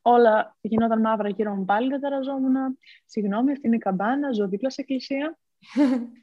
όλα 0.01 0.57
γινόταν 0.61 0.99
μαύρα 0.99 1.29
γύρω 1.29 1.55
μου 1.55 1.65
πάλι, 1.65 1.89
δεν 1.89 2.01
ταραζόμουν. 2.01 2.77
Συγγνώμη, 3.05 3.51
αυτή 3.51 3.67
είναι 3.67 3.75
η 3.75 3.79
καμπάνα, 3.79 4.31
ζω 4.31 4.47
δίπλα 4.47 4.69
σε 4.69 4.81
εκκλησία. 4.81 5.37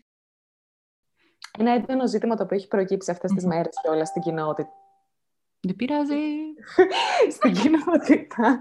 Ένα 1.59 1.71
έντονο 1.71 2.07
ζήτημα 2.09 2.37
το 2.37 2.42
οποίο 2.42 2.57
έχει 2.57 2.69
προκύψει 2.69 3.11
αυτές 3.11 3.33
τις 3.33 3.45
μέρες 3.45 3.75
και 3.83 3.88
όλα 3.88 4.04
στην 4.04 4.23
κοινότητα. 4.23 4.78
Δεν 5.61 5.76
πειράζει. 5.76 6.14
στην 7.37 7.52
κοινότητα. 7.52 8.61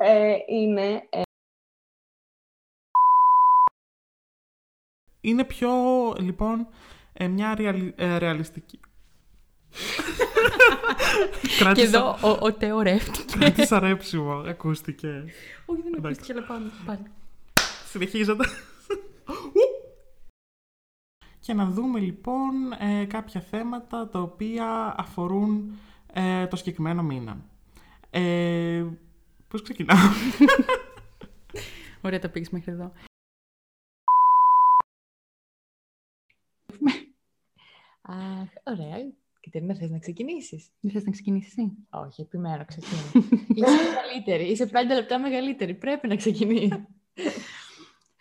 Ε, 0.00 0.36
είναι 0.48 1.06
ε, 1.10 1.22
Είναι 5.20 5.44
πιο, 5.44 5.70
λοιπόν, 6.18 6.68
ε, 7.12 7.28
μια 7.28 7.54
ρεαλι- 7.54 7.94
ε, 8.00 8.18
ρεαλιστική. 8.18 8.80
Και 11.42 11.64
κράτησα, 11.64 11.86
εδώ 11.86 12.08
ο, 12.22 12.36
ο 12.40 12.52
Τέο 12.52 12.80
ρεύτηκε. 12.80 13.38
κράτησα 13.38 13.78
ρέψιμο, 13.78 14.32
ακούστηκε. 14.32 15.24
Όχι, 15.66 15.82
δεν 15.82 15.94
Εντάξει. 15.94 16.20
ακούστηκε, 16.20 16.32
αλλά 16.32 16.46
πάλι. 16.46 16.70
πάλι. 16.86 17.10
Συνεχίζεται. 17.90 18.44
Και 21.48 21.54
να 21.54 21.70
δούμε 21.70 22.00
λοιπόν 22.00 22.72
ε, 22.78 23.04
κάποια 23.04 23.40
θέματα 23.40 24.08
τα 24.08 24.20
οποία 24.20 24.94
αφορούν 24.98 25.78
ε, 26.12 26.46
το 26.46 26.56
συγκεκριμένο 26.56 27.02
μήνα. 27.02 27.44
Ε, 28.10 28.86
πώς 29.48 29.62
ξεκινάω; 29.62 29.96
Ωραία, 32.04 32.18
τα 32.18 32.28
πήγες 32.28 32.50
μέχρι 32.50 32.72
εδώ. 32.72 32.92
Αχ, 38.02 38.48
ωραία. 38.64 38.96
Κατερίνα, 39.40 39.74
θες 39.74 39.90
να 39.90 39.98
ξεκινήσεις; 39.98 40.70
Δεν 40.80 40.92
θες 40.92 41.04
να 41.04 41.10
ξεκινήσεις 41.10 41.50
εσύ. 41.50 41.72
Όχι, 41.90 42.20
επιμένω, 42.20 42.64
ξεκινήσω. 42.64 43.18
Είσαι 43.48 43.82
μεγαλύτερη, 43.84 44.50
είσαι 44.50 44.66
πέντε 44.66 44.94
λεπτά 44.94 45.18
μεγαλύτερη. 45.18 45.74
Πρέπει 45.74 46.08
να 46.08 46.16
ξεκινήσεις. 46.16 46.84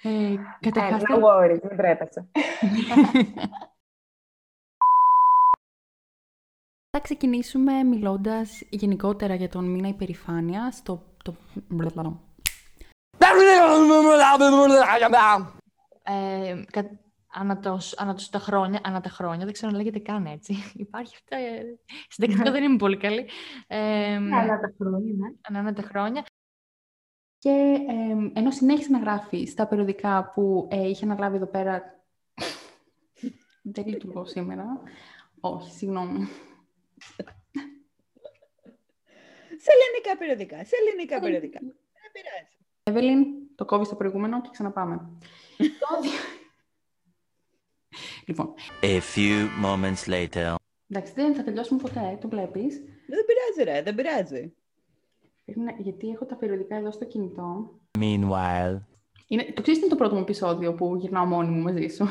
Ε, 0.01 0.35
καταρχάς, 0.59 1.01
no 1.07 1.15
worries, 1.15 1.59
μην 1.69 1.77
τρέπεσαι. 1.77 2.27
θα 6.97 7.03
ξεκινήσουμε 7.03 7.83
μιλώντας 7.83 8.61
γενικότερα 8.69 9.35
για 9.35 9.49
τον 9.49 9.65
μήνα 9.65 9.87
υπερηφάνεια 9.87 10.71
στο... 10.71 11.03
Το... 11.23 11.35
Ε, 16.03 16.63
κα- 16.71 16.99
ανά, 17.33 17.59
το, 17.59 17.77
ανά 17.97 18.15
τους 18.15 18.29
τα 18.29 18.39
χρόνια, 18.39 18.79
ανά 18.83 19.01
τα 19.01 19.09
χρόνια, 19.09 19.45
δεν 19.45 19.53
ξέρω 19.53 19.71
να 19.71 19.77
λέγεται 19.77 19.99
καν 19.99 20.25
έτσι. 20.25 20.55
Υπάρχει 20.85 21.15
αυτά. 21.15 21.37
Ε, 21.37 21.63
συντακτικά 22.09 22.51
δεν 22.51 22.63
είμαι 22.63 22.77
πολύ 22.77 22.97
καλή. 22.97 23.29
Ε, 23.67 24.15
Άλλα 24.15 24.59
τα 24.59 24.73
χρόνια, 24.77 25.13
ναι. 25.17 25.27
ανά, 25.41 25.59
ανά 25.59 25.73
τα 25.73 25.81
χρόνια. 25.81 26.23
Και 27.39 27.49
ε, 27.89 28.39
ενώ 28.39 28.51
συνέχισε 28.51 28.91
να 28.91 28.99
γράφει 28.99 29.45
στα 29.45 29.67
περιοδικά 29.67 30.31
που 30.35 30.67
ε, 30.71 30.87
είχε 30.87 31.05
αναλάβει 31.05 31.35
εδώ 31.35 31.45
πέρα. 31.45 32.01
Δεν 33.61 33.85
λειτουργώ 33.87 34.25
σήμερα. 34.25 34.81
Όχι, 35.39 35.71
συγγνώμη. 35.71 36.25
Σε 39.59 39.71
ελληνικά 39.75 40.17
περιοδικά. 40.17 40.65
Σε 40.65 40.75
ελληνικά 40.81 41.19
περιοδικά. 41.19 41.59
Δεν 41.61 42.11
πειράζει. 42.11 42.57
Εύελιν, 42.83 43.25
το 43.55 43.65
κόβεις 43.65 43.87
στο 43.87 43.95
προηγούμενο 43.95 44.41
και 44.41 44.49
ξαναπάμε. 44.51 44.97
Το 45.57 46.01
δι- 46.01 46.11
λοιπόν, 48.25 48.53
A 48.81 48.99
few 49.15 49.47
moments 49.63 50.05
later. 50.09 50.55
εντάξει, 50.89 51.13
δεν 51.15 51.35
θα 51.35 51.43
τελειώσουμε 51.43 51.81
ποτέ, 51.81 52.17
το 52.21 52.27
βλέπεις. 52.29 52.75
Δεν 53.07 53.25
πειράζει, 53.25 53.71
ρε. 53.71 53.81
Δεν 53.81 53.95
πειράζει. 53.95 54.53
Πρέπει 55.47 55.59
να- 55.59 55.75
γιατί 55.77 56.09
έχω 56.09 56.25
τα 56.25 56.35
περιοδικά 56.35 56.75
εδώ 56.75 56.91
στο 56.91 57.05
κινητό. 57.05 57.71
Meanwhile. 57.99 58.77
Είναι, 59.27 59.43
το 59.53 59.61
ξέρεις 59.61 59.79
τι 59.79 59.85
είναι 59.85 59.87
το 59.89 59.95
πρώτο 59.95 60.15
μου 60.15 60.21
επεισόδιο 60.21 60.73
που 60.73 60.95
γυρνάω 60.95 61.25
μόνη 61.25 61.49
μου 61.49 61.61
μαζί 61.61 61.87
σου. 61.87 62.05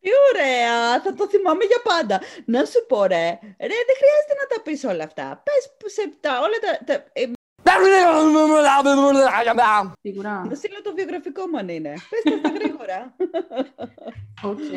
Τι 0.00 0.10
ωραία! 0.32 1.00
Θα 1.02 1.14
το 1.14 1.28
θυμάμαι 1.28 1.64
για 1.64 1.80
πάντα. 1.84 2.20
Να 2.44 2.64
σου 2.64 2.86
πω, 2.88 3.04
ρε. 3.04 3.28
Ρε, 3.68 3.76
δεν 3.88 3.96
χρειάζεται 4.00 4.34
να 4.40 4.46
τα 4.54 4.62
πεις 4.62 4.84
όλα 4.84 5.04
αυτά. 5.04 5.42
Πες 5.44 5.76
που 5.78 5.88
σε 5.88 6.12
τα, 6.20 6.30
όλα 6.38 6.58
τα... 6.64 6.84
τα 6.84 7.04
ε, 7.12 7.30
Σίγουρα. 10.00 10.44
να 10.48 10.54
στείλω 10.54 10.82
το 10.82 10.92
βιογραφικό 10.94 11.46
μου 11.46 11.58
αν 11.58 11.68
είναι. 11.68 11.94
Πες 12.10 12.22
τα 12.32 12.38
στα 12.38 12.48
γρήγορα. 12.58 13.14
Οκ. 14.42 14.70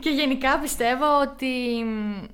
Και 0.00 0.10
γενικά 0.10 0.58
πιστεύω 0.58 1.20
ότι 1.20 1.82
μ, 1.84 2.24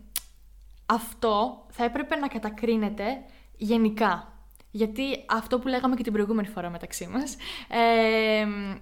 αυτό 0.91 1.67
θα 1.71 1.85
έπρεπε 1.85 2.17
να 2.17 2.29
κατακρίνεται 2.29 3.25
γενικά. 3.57 4.33
Γιατί 4.71 5.25
αυτό 5.29 5.59
που 5.59 5.69
λέγαμε 5.69 5.97
και 5.97 6.03
την 6.03 6.13
προηγούμενη 6.13 6.49
φορά 6.49 6.71
μεταξύ 6.71 7.07
μας... 7.07 7.37
Ε, 7.69 8.45
μ, 8.45 8.77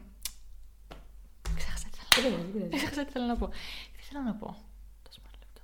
ξέχασα 1.57 1.88
τι 1.90 1.99
θέλω 2.21 2.37
να 2.37 2.45
πω. 2.45 2.77
Ξέχασα 2.77 3.05
τι 3.05 3.11
θέλω 3.12 3.27
να 3.27 3.37
πω. 3.37 3.49
Τι 3.97 4.03
θέλω 4.03 4.23
να 4.23 4.35
πω. 4.35 4.47
Δώσε 5.05 5.21
μου 5.23 5.31
ένα 5.33 5.38
λεπτό. 5.45 5.62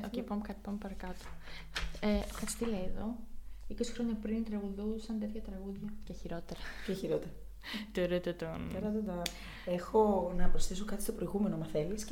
Ε, 0.00 0.06
Οκ, 0.06 0.24
πάμε 0.28 0.40
κάτι, 0.46 0.58
πάμε 0.62 0.78
παρακάτω. 0.78 1.24
Ε, 2.00 2.20
κάτσε 2.40 2.56
τι 2.58 2.64
λέει 2.64 2.92
εδώ. 2.96 3.16
20 3.68 3.74
χρόνια 3.94 4.14
πριν 4.14 4.44
τραγουδούσαν 4.44 5.20
τέτοια 5.20 5.40
τραγούδια 5.42 5.92
και 6.04 6.12
χειρότερα. 6.12 6.60
Και 6.86 6.92
χειρότερα. 6.92 7.32
Τουρουτουτουν. 7.94 8.72
Ταρατατα. 8.72 9.22
Έχω 9.64 10.32
να 10.36 10.48
προσθέσω 10.48 10.84
κάτι 10.84 11.02
στο 11.02 11.12
προηγούμενο, 11.12 11.56
άμα 11.56 11.66
θέλεις. 11.66 12.11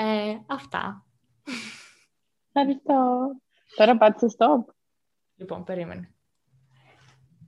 Ε, 0.00 0.38
αυτά. 0.46 1.06
Ευχαριστώ. 2.46 3.30
Τώρα 3.76 3.96
πάτησε 3.96 4.26
stop. 4.38 4.72
Λοιπόν, 5.36 5.64
περίμενε. 5.64 6.14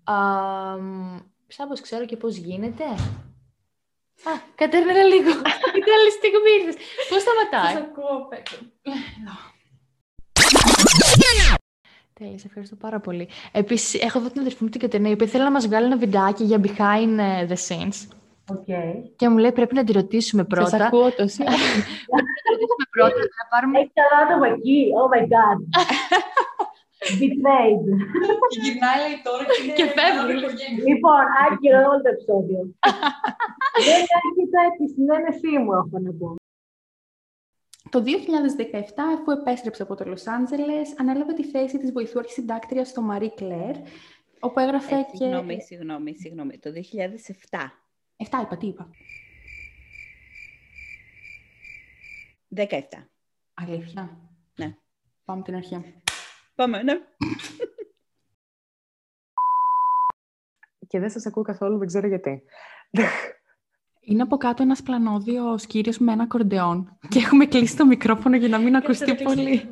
Αμ, 0.04 1.18
Σαν 1.46 1.68
πως 1.68 1.80
ξέρω 1.80 2.04
και 2.04 2.16
πώς 2.16 2.36
γίνεται. 2.36 2.84
Α, 2.84 4.30
Κατερίνα 4.54 4.92
λίγο. 5.02 5.30
Τι 5.84 5.90
άλλη 5.90 6.10
στιγμή 6.10 6.50
ήρθες. 6.58 6.76
Πώς 7.08 7.22
σταματάει; 7.22 7.74
Σας 7.74 7.82
ακούω 7.82 8.16
απ' 8.16 8.32
έξω. 8.32 8.58
Τέλεια, 12.12 12.38
σε 12.38 12.46
ευχαριστώ 12.46 12.76
πάρα 12.76 13.00
πολύ. 13.00 13.28
Επίσης, 13.52 14.02
έχω 14.02 14.18
εδώ 14.18 14.30
την 14.30 14.40
αδερφή 14.40 14.62
μου 14.64 14.68
την 14.68 14.80
Κατερίνα, 14.80 15.08
η 15.08 15.12
οποία 15.12 15.26
θέλει 15.26 15.44
να 15.44 15.50
μας 15.50 15.66
βγάλει 15.66 15.86
ένα 15.86 15.96
βιντεάκι 15.96 16.44
για 16.44 16.60
behind 16.62 17.18
ε, 17.18 17.46
the 17.48 17.56
scenes. 17.68 18.19
Okay. 18.54 18.92
Και 19.16 19.28
μου 19.28 19.38
λέει 19.38 19.52
πρέπει 19.52 19.74
να 19.74 19.84
τη 19.84 19.92
ρωτήσουμε 19.92 20.44
πρώτα. 20.44 20.68
Σας 20.68 20.80
ακούω 20.80 21.10
τόση. 21.12 21.42
πρέπει 22.12 22.30
να 22.36 22.42
τη 22.44 22.48
ρωτήσουμε 22.52 22.84
πρώτα. 22.96 23.20
Να 23.40 23.44
πάρουμε... 23.52 23.78
Έχει 23.78 23.92
καλά 24.00 24.16
άτομα 24.24 24.46
εκεί. 24.54 24.78
Oh 25.00 25.08
my 25.14 25.22
god. 25.34 25.58
Betrayed. 27.20 27.84
Και 28.50 28.58
γυρνάει 28.64 28.98
λέει 29.04 29.16
τώρα 29.26 29.44
Και 29.78 29.86
φεύγει. 29.96 30.88
λοιπόν, 30.88 31.22
άκυρο 31.44 31.78
όλο 31.90 32.00
το 32.04 32.10
επεισόδιο. 32.14 32.60
Δεν 33.88 34.00
έρχεται 34.18 34.60
τη 34.78 34.86
συνένεσή 34.94 35.52
μου, 35.62 35.72
έχω 35.80 35.96
να 36.06 36.12
πω. 36.20 36.28
Το 37.90 38.02
2017, 38.06 38.06
αφού 39.16 39.30
επέστρεψε 39.30 39.82
από 39.82 39.94
το 39.94 40.04
Λος 40.04 40.26
Άντζελες, 40.26 40.94
ανέλαβε 41.00 41.32
τη 41.32 41.44
θέση 41.44 41.78
της 41.78 41.92
βοηθού 41.92 42.18
αρχισυντάκτριας 42.18 42.88
στο 42.88 43.02
Marie 43.10 43.42
Claire, 43.42 43.78
όπου 44.40 44.60
έγραφε 44.60 44.94
Ε, 44.94 45.02
και... 45.10 45.16
Συγγνώμη, 45.16 45.62
συγγνώμη, 45.62 46.14
συγγνώμη. 46.14 46.58
Το 46.58 46.70
2007. 47.50 47.58
7 48.20 48.40
είπα, 48.42 48.56
τι 48.56 48.66
είπα. 48.66 48.90
17. 52.54 52.80
Αλήθεια. 53.54 54.20
Ναι. 54.54 54.76
Πάμε 55.24 55.42
την 55.42 55.54
αρχή. 55.54 56.02
Πάμε, 56.54 56.82
ναι. 56.82 56.92
Και 60.86 60.98
δεν 60.98 61.10
σας 61.10 61.26
ακούω 61.26 61.42
καθόλου, 61.42 61.78
δεν 61.78 61.86
ξέρω 61.86 62.06
γιατί. 62.06 62.42
Είναι 64.00 64.22
από 64.22 64.36
κάτω 64.36 64.62
ένας 64.62 64.82
πλανόδιος 64.82 65.66
κύριος 65.66 65.98
με 65.98 66.12
ένα 66.12 66.26
κορντεόν 66.26 66.98
και 67.08 67.18
έχουμε 67.18 67.46
κλείσει 67.46 67.76
το 67.76 67.86
μικρόφωνο 67.86 68.36
για 68.36 68.48
να 68.48 68.58
μην 68.58 68.76
ακουστεί 68.76 69.14
πολύ. 69.14 69.70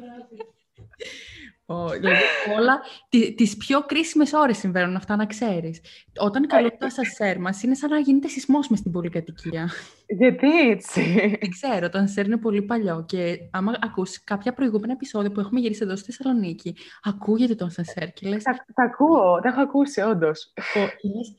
Ω, 1.70 1.88
δηλαδή, 1.88 2.16
όλα 2.58 2.80
τι- 3.08 3.34
τις 3.34 3.56
πιο 3.56 3.80
κρίσιμες 3.82 4.32
ώρες 4.32 4.58
συμβαίνουν 4.58 4.96
αυτά, 4.96 5.16
να 5.16 5.26
ξέρεις. 5.26 5.80
Όταν 6.18 6.46
καλούν 6.46 6.70
το 6.78 6.86
ασασέρ 6.86 7.38
μας, 7.40 7.62
είναι 7.62 7.74
σαν 7.74 7.90
να 7.90 7.98
γίνεται 7.98 8.28
σεισμός 8.28 8.68
μες 8.68 8.78
στην 8.78 8.92
πολυκατοικία. 8.92 9.70
Γιατί 10.06 10.68
έτσι; 10.68 11.00
Δεν 11.40 11.50
ξέρω, 11.50 11.88
το 11.88 11.98
ασασέρ 11.98 12.26
είναι 12.26 12.36
πολύ 12.36 12.62
παλιό 12.62 13.04
και 13.08 13.38
άμα 13.50 13.74
ακούσει 13.80 14.20
κάποια 14.24 14.52
προηγούμενα 14.52 14.92
επεισόδια 14.92 15.30
που 15.32 15.40
έχουμε 15.40 15.60
γυρίσει 15.60 15.80
εδώ 15.82 15.96
στη 15.96 16.12
Θεσσαλονίκη, 16.12 16.74
ακούγεται 17.02 17.54
το 17.54 17.64
ασανσέρ 17.64 18.12
και 18.12 18.28
λες, 18.28 18.42
Τα, 18.42 18.52
τα 18.74 18.82
ακούω, 18.82 19.40
τα 19.42 19.48
έχω 19.48 19.60
ακούσει, 19.60 20.00
όντως. 20.00 20.52
«Ω», 20.56 20.80
και 21.00 21.08
λες, 21.16 21.34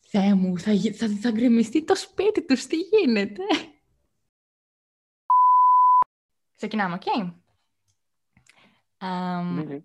Θεέ 0.00 0.34
μου, 0.34 0.58
θα, 0.58 0.72
γι- 0.72 0.92
θα, 0.92 1.06
θα 1.20 1.30
γκρεμιστεί 1.30 1.84
το 1.84 1.94
σπίτι 1.96 2.44
τους, 2.46 2.66
τι 2.66 2.76
γίνεται; 2.76 3.42
Ξεκινάμε, 6.56 6.94
οκ; 6.94 7.24
Αμ, 9.00 9.80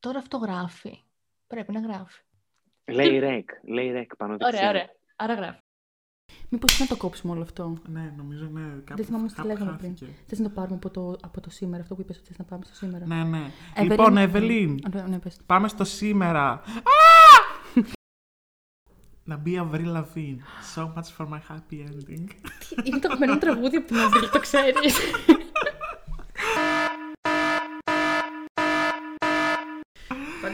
Τώρα 0.00 0.18
αυτό 0.18 0.36
γράφει. 0.36 0.98
Πρέπει 1.46 1.72
να 1.72 1.80
γράφει. 1.80 2.20
Λέει 2.84 3.18
rec, 3.18 3.50
λέει 3.64 3.90
rec 3.90 4.16
πάνω 4.16 4.36
δεξιά. 4.36 4.58
Ωραία, 4.58 4.68
ωραία. 4.70 4.88
Άρα 5.16 5.34
γράφει. 5.34 5.58
Μήπως 6.48 6.78
να 6.78 6.86
το 6.86 6.96
κόψουμε 6.96 7.32
όλο 7.32 7.42
αυτό; 7.42 7.76
Ναι, 7.88 8.12
νομίζω 8.16 8.44
ναι. 8.48 8.60
Κάπου, 8.60 8.82
Δεν 8.96 9.04
θυμάμαι 9.04 9.28
τι 9.28 9.34
κάπου 9.34 9.48
λέγαμε 9.48 9.70
χάθηκε. 9.70 10.04
πριν. 10.04 10.16
Θες 10.26 10.38
να 10.38 10.48
το 10.48 10.54
πάρουμε 10.54 10.76
από 10.76 10.90
το, 10.90 11.16
από 11.22 11.40
το 11.40 11.50
σήμερα, 11.50 11.82
αυτό 11.82 11.94
που 11.94 12.00
είπες 12.00 12.16
ότι 12.18 12.26
θες 12.26 12.38
να 12.38 12.44
πάμε 12.44 12.64
στο 12.64 12.74
σήμερα; 12.74 13.06
Ναι, 13.06 13.24
ναι. 13.24 13.50
Εβελίν- 13.74 13.90
Λοιπόν, 13.90 14.16
Εβελίν, 14.16 14.78
Ναι, 14.94 15.02
ναι, 15.02 15.18
πες. 15.18 15.36
πάμε 15.46 15.68
στο 15.68 15.84
σήμερα. 15.84 16.62
Να 19.24 19.36
μπει 19.36 19.60
Avril 19.62 19.86
Lavigne. 19.96 20.38
So 20.74 20.82
much 20.94 21.16
for 21.16 21.28
my 21.28 21.38
happy 21.48 21.86
ending. 21.88 22.28
Είναι 22.84 22.98
το 22.98 23.06
αγαπημένο 23.08 23.32
μου 23.32 23.38
τραγούδι 23.38 23.76
από 23.76 23.86
την 23.86 23.96
Αβρίλ, 23.98 24.30
το 24.30 24.40
ξέρεις. 24.40 24.96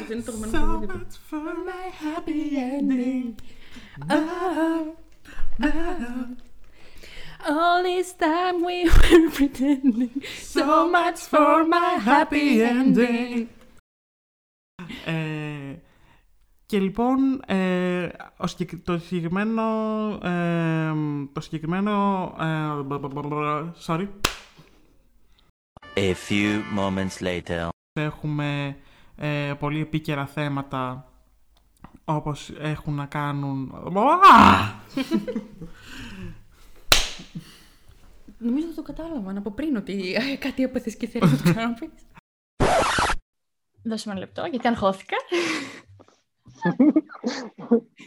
Πάντως 0.08 0.10
είναι 0.10 0.22
το 0.22 0.32
αγαπημένο 0.32 0.52
So 0.52 0.80
τραγούδι. 0.80 1.06
much 1.06 1.14
for 1.30 1.52
my 1.68 1.86
happy 2.04 2.42
ending. 2.74 3.34
All 7.48 7.82
this 7.90 8.10
time 8.26 8.56
we 8.68 8.78
were 8.94 9.30
pretending. 9.38 10.14
So 10.54 10.66
much 10.96 11.18
for 11.32 11.54
my 11.74 11.90
happy 12.10 12.48
ending. 12.62 13.46
Ε, 15.04 15.74
και 16.66 16.78
λοιπόν, 16.78 17.42
ε, 17.46 18.08
ο 18.36 18.46
συγκεκ- 18.46 18.84
το 18.84 18.98
συγκεκριμένο, 18.98 19.62
ε, 20.22 20.92
το 21.32 21.40
συγκεκριμένο, 21.40 21.92
ε, 22.40 22.82
μπλα, 22.82 22.98
μπλα, 22.98 23.08
μπλα, 23.08 23.22
μπλα, 23.22 23.74
sorry, 23.86 24.06
A 25.94 26.14
few 26.28 26.60
moments 26.78 27.22
later. 27.26 27.68
έχουμε 27.92 28.76
ε, 29.16 29.52
πολύ 29.58 29.80
επίκαιρα 29.80 30.26
θέματα 30.26 31.10
όπως 32.04 32.52
έχουν 32.58 32.94
να 32.94 33.06
κάνουν... 33.06 33.72
Α! 33.74 34.74
Νομίζω 38.38 38.66
ότι 38.66 38.76
το 38.76 38.82
κατάλαβαν 38.82 39.36
από 39.36 39.50
πριν 39.50 39.76
ότι 39.76 40.14
ε, 40.14 40.36
κάτι 40.36 40.62
έπαθες 40.62 40.96
και 40.96 41.06
θέλεις 41.06 41.30
να 41.30 41.36
το 41.36 41.42
ξαναπείς. 41.42 41.88
Δώσε 43.82 44.08
με 44.08 44.14
ένα 44.14 44.20
λεπτό, 44.20 44.44
γιατί 44.50 44.68
αγχώθηκα. 44.68 45.16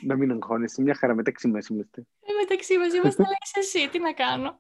να 0.08 0.16
μην 0.16 0.32
αγχώνεσαι, 0.32 0.82
μια 0.82 0.96
χαρά 0.96 1.16
μεταξύ 1.16 1.48
μας 1.48 1.68
είμαστε. 1.68 2.02
Ε, 2.22 2.34
μεταξύ 2.42 2.78
μας 2.78 2.94
είμαστε, 2.94 3.24
αλλά 3.24 3.36
είσαι 3.46 3.78
εσύ, 3.78 3.90
τι 3.90 4.00
να 4.00 4.14
κάνω. 4.14 4.60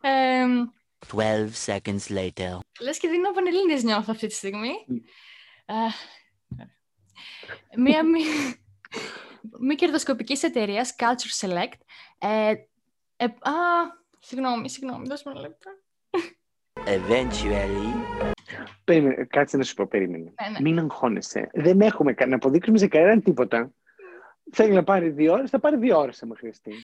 Ε, 0.00 0.46
12 1.14 1.48
seconds 1.66 2.06
later. 2.08 2.58
λες 2.80 2.98
και 2.98 3.08
δίνω 3.08 3.30
πανελλήνιες 3.30 3.82
νιώθω 3.82 4.10
αυτή 4.10 4.26
τη 4.26 4.34
στιγμή. 4.34 4.72
Ε, 5.66 5.74
μία 7.76 8.04
μη, 8.04 8.20
μη 9.60 9.74
κερδοσκοπικής 9.74 10.42
εταιρείας, 10.42 10.94
Culture 10.98 11.46
Select. 11.46 11.80
Ε, 12.18 12.52
ε, 13.16 13.24
α, 13.24 13.52
συγγνώμη, 14.18 14.70
συγγνώμη, 14.70 15.06
δώσε 15.08 15.22
με 15.26 15.32
ένα 15.36 15.40
λεπτό. 15.40 15.70
Eventually. 16.86 17.94
Περίμενε, 18.84 19.24
κάτσε 19.24 19.56
να 19.56 19.62
σου 19.62 19.74
πω, 19.74 19.86
περίμενε. 19.86 20.32
Ναι, 20.42 20.48
ναι. 20.50 20.60
Μην 20.60 20.78
αγχώνεσαι. 20.78 21.50
Δεν 21.54 21.80
έχουμε 21.80 22.12
κα- 22.12 22.26
να 22.26 22.34
αποδείξουμε 22.34 22.78
σε 22.78 22.88
κανέναν 22.88 23.22
τίποτα. 23.22 23.72
Θέλει 24.52 24.72
να 24.72 24.84
πάρει 24.84 25.10
δύο 25.10 25.32
ώρες, 25.32 25.50
θα 25.50 25.58
πάρει 25.58 25.76
δύο 25.76 25.98
ώρες 25.98 26.22
άμα 26.22 26.34
χρειαστεί. 26.36 26.80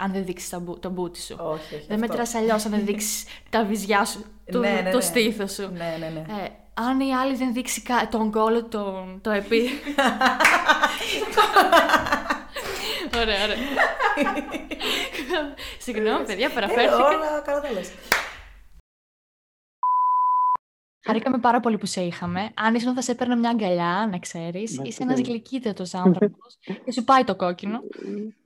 Αν 0.00 0.12
δεν 0.12 0.24
δείξεις 0.24 0.48
τα 0.48 0.58
μπου- 0.58 0.80
το 0.80 0.90
μπούτι 0.90 1.20
σου. 1.20 1.36
Όχι, 1.40 1.74
όχι. 1.74 1.84
Δεν 1.88 1.96
αυτό. 1.96 1.96
μετράς 1.98 2.34
αλλιώς 2.34 2.64
αν 2.64 2.70
δεν 2.70 2.84
δείξεις 2.84 3.24
τα 3.50 3.64
βυζιά 3.64 4.04
σου, 4.04 4.24
το, 4.52 4.58
Ναι, 4.58 4.80
ναι, 4.82 4.90
το 4.90 4.96
ναι. 4.96 5.02
στήθος 5.02 5.52
σου. 5.52 5.62
Ναι, 5.72 5.96
ναι, 5.98 6.08
ναι. 6.08 6.20
Ε, 6.44 6.48
αν 6.74 7.00
η 7.00 7.14
άλλη 7.14 7.36
δεν 7.36 7.52
δείξει 7.52 7.82
κα- 7.82 8.08
τον 8.10 8.30
κόλλο, 8.30 8.64
τον, 8.64 9.20
το 9.22 9.30
επί... 9.30 9.68
ωραία, 13.20 13.44
ωραία. 13.44 13.56
Συγγνώμη, 15.78 16.24
παιδιά, 16.26 16.46
Ε, 16.46 16.50
παραφέρθηκα. 16.54 16.96
όλα 17.06 17.40
καλά 17.44 17.60
τα 17.60 17.72
λες. 17.72 17.90
Χαρήκαμε 21.06 21.38
πάρα 21.38 21.60
πολύ 21.60 21.78
που 21.78 21.86
σε 21.86 22.00
είχαμε. 22.02 22.50
Αν 22.54 22.74
ήσουν 22.74 22.94
θα 22.94 23.02
σε 23.02 23.10
έπαιρνα 23.10 23.36
μια 23.36 23.50
αγκαλιά, 23.50 24.08
να 24.10 24.18
ξέρεις. 24.18 24.76
Να 24.76 24.82
Είσαι 24.86 24.98
το 24.98 25.04
ένας 25.04 25.16
κάνω. 25.20 25.28
γλυκύτατος 25.30 25.94
άνθρωπος 25.94 26.58
και 26.84 26.92
σου 26.92 27.04
πάει 27.04 27.24
το 27.24 27.36
κόκκινο. 27.36 27.80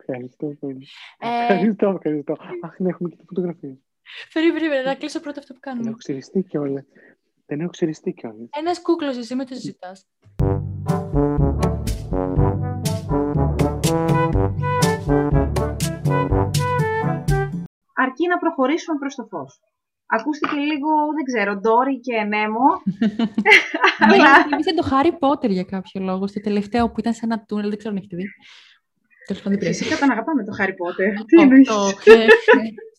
Ευχαριστώ 0.07 0.47
πολύ. 0.61 0.87
Ε, 1.19 1.53
Ευχαριστώ, 1.53 1.88
ευχαριστώ. 1.88 2.37
Αχ, 2.62 2.79
ναι, 2.79 2.88
έχουμε 2.88 3.09
και 3.09 3.17
τη 3.17 3.25
φωτογραφία. 3.27 3.77
Περίμενε, 4.33 4.59
περίμενε, 4.59 4.83
να 4.88 4.95
κλείσω 4.95 5.21
πρώτα 5.21 5.41
αυτό 5.41 5.53
που 5.55 5.61
Δεν 5.62 5.73
κάνουμε. 5.73 5.88
έχω 5.88 5.99
ξυριστεί 5.99 6.43
κιόλας. 6.43 6.85
Δεν 7.47 7.61
έχω 7.61 7.71
ξυριστεί 7.71 8.12
κιόλας. 8.12 8.49
Ένας 8.59 8.83
κούκλος 8.83 9.17
εσύ 9.17 9.35
με 9.35 9.45
το 9.45 9.55
ζητάς. 9.55 10.07
αρκεί 18.03 18.27
να 18.27 18.38
προχωρήσουμε 18.38 18.99
προς 18.99 19.15
το 19.15 19.25
φως. 19.31 19.61
Ακούστηκε 20.07 20.57
λίγο, 20.57 20.88
δεν 21.17 21.25
ξέρω, 21.25 21.57
Ντόρι 21.57 22.01
και 22.01 22.23
Νέμο. 22.23 22.67
Αλλά 24.11 24.45
θυμήσε 24.49 24.75
το 24.75 24.85
Harry 24.91 25.12
Potter 25.23 25.51
για 25.51 25.65
κάποιο 25.65 26.01
λόγο. 26.01 26.27
Στο 26.27 26.41
τελευταίο 26.41 26.91
που 26.91 27.01
ήταν 27.01 27.12
σε 27.12 27.21
ένα 27.25 27.45
τούνελ, 27.45 27.69
δεν 27.69 27.79
ξέρω 27.79 27.95
αν 27.95 28.01
έχετε 28.01 28.17
δει. 28.17 28.27
Τέλος 29.27 29.43
πάντων, 29.43 29.53
δεν 29.53 29.59
πειράζει. 29.59 29.79
Φυσικά 29.83 29.99
τον 30.01 30.11
αγαπάμε 30.11 30.45
το 30.45 30.53
Harry 30.59 30.75
Potter. 30.81 31.09
Τι 31.29 31.37
Αυτό, 31.37 31.43
εννοείς; 31.43 31.69
ε, 32.05 32.27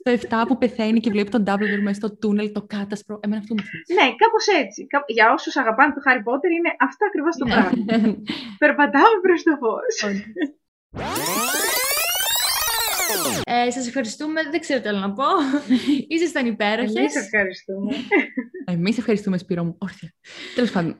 ε, 0.12 0.18
Στο 0.18 0.28
7 0.44 0.48
που 0.48 0.58
πεθαίνει 0.58 1.00
και 1.00 1.10
βλέπει 1.10 1.30
τον 1.30 1.44
Dumbledore 1.48 1.82
μέσα 1.88 2.00
στο 2.02 2.18
τούνελ, 2.18 2.52
το 2.52 2.62
κάτασπρο. 2.74 3.20
Εμένα 3.24 3.42
αυτό 3.42 3.54
μου 3.58 3.64
θυμίζει. 3.68 3.94
Ναι, 4.00 4.08
κάπως 4.24 4.46
έτσι. 4.62 4.88
Κα- 4.88 5.04
Για 5.08 5.26
όσους 5.36 5.56
αγαπάνε 5.58 5.94
το 5.94 6.02
Harry 6.08 6.24
Potter 6.28 6.50
είναι 6.58 6.72
αυτό 6.88 7.02
ακριβώς 7.10 7.34
το 7.40 7.46
Ναι. 7.46 7.52
πράγμα. 7.54 8.16
Περπατάμε 8.64 9.18
προς 9.26 9.44
το 9.44 9.54
φως. 9.62 9.96
Ε, 13.46 13.72
σας 13.72 13.88
ευχαριστούμε, 13.88 14.42
δεν 14.52 14.60
ξέρω 14.60 14.82
τι 14.82 14.88
άλλο 14.88 15.00
να 15.00 15.14
πω. 15.14 15.24
Ήσασταν 16.08 16.46
υπέροχες. 16.46 16.96
Εμείς 16.96 17.16
ευχαριστούμε. 17.16 17.96
Εμείς 18.66 18.98
ευχαριστούμε, 18.98 19.38
Σπύρο 19.38 19.64
μου. 19.64 19.76
Όρθια. 19.80 20.14
Τέλος 20.56 20.72
πάντων. 20.72 20.98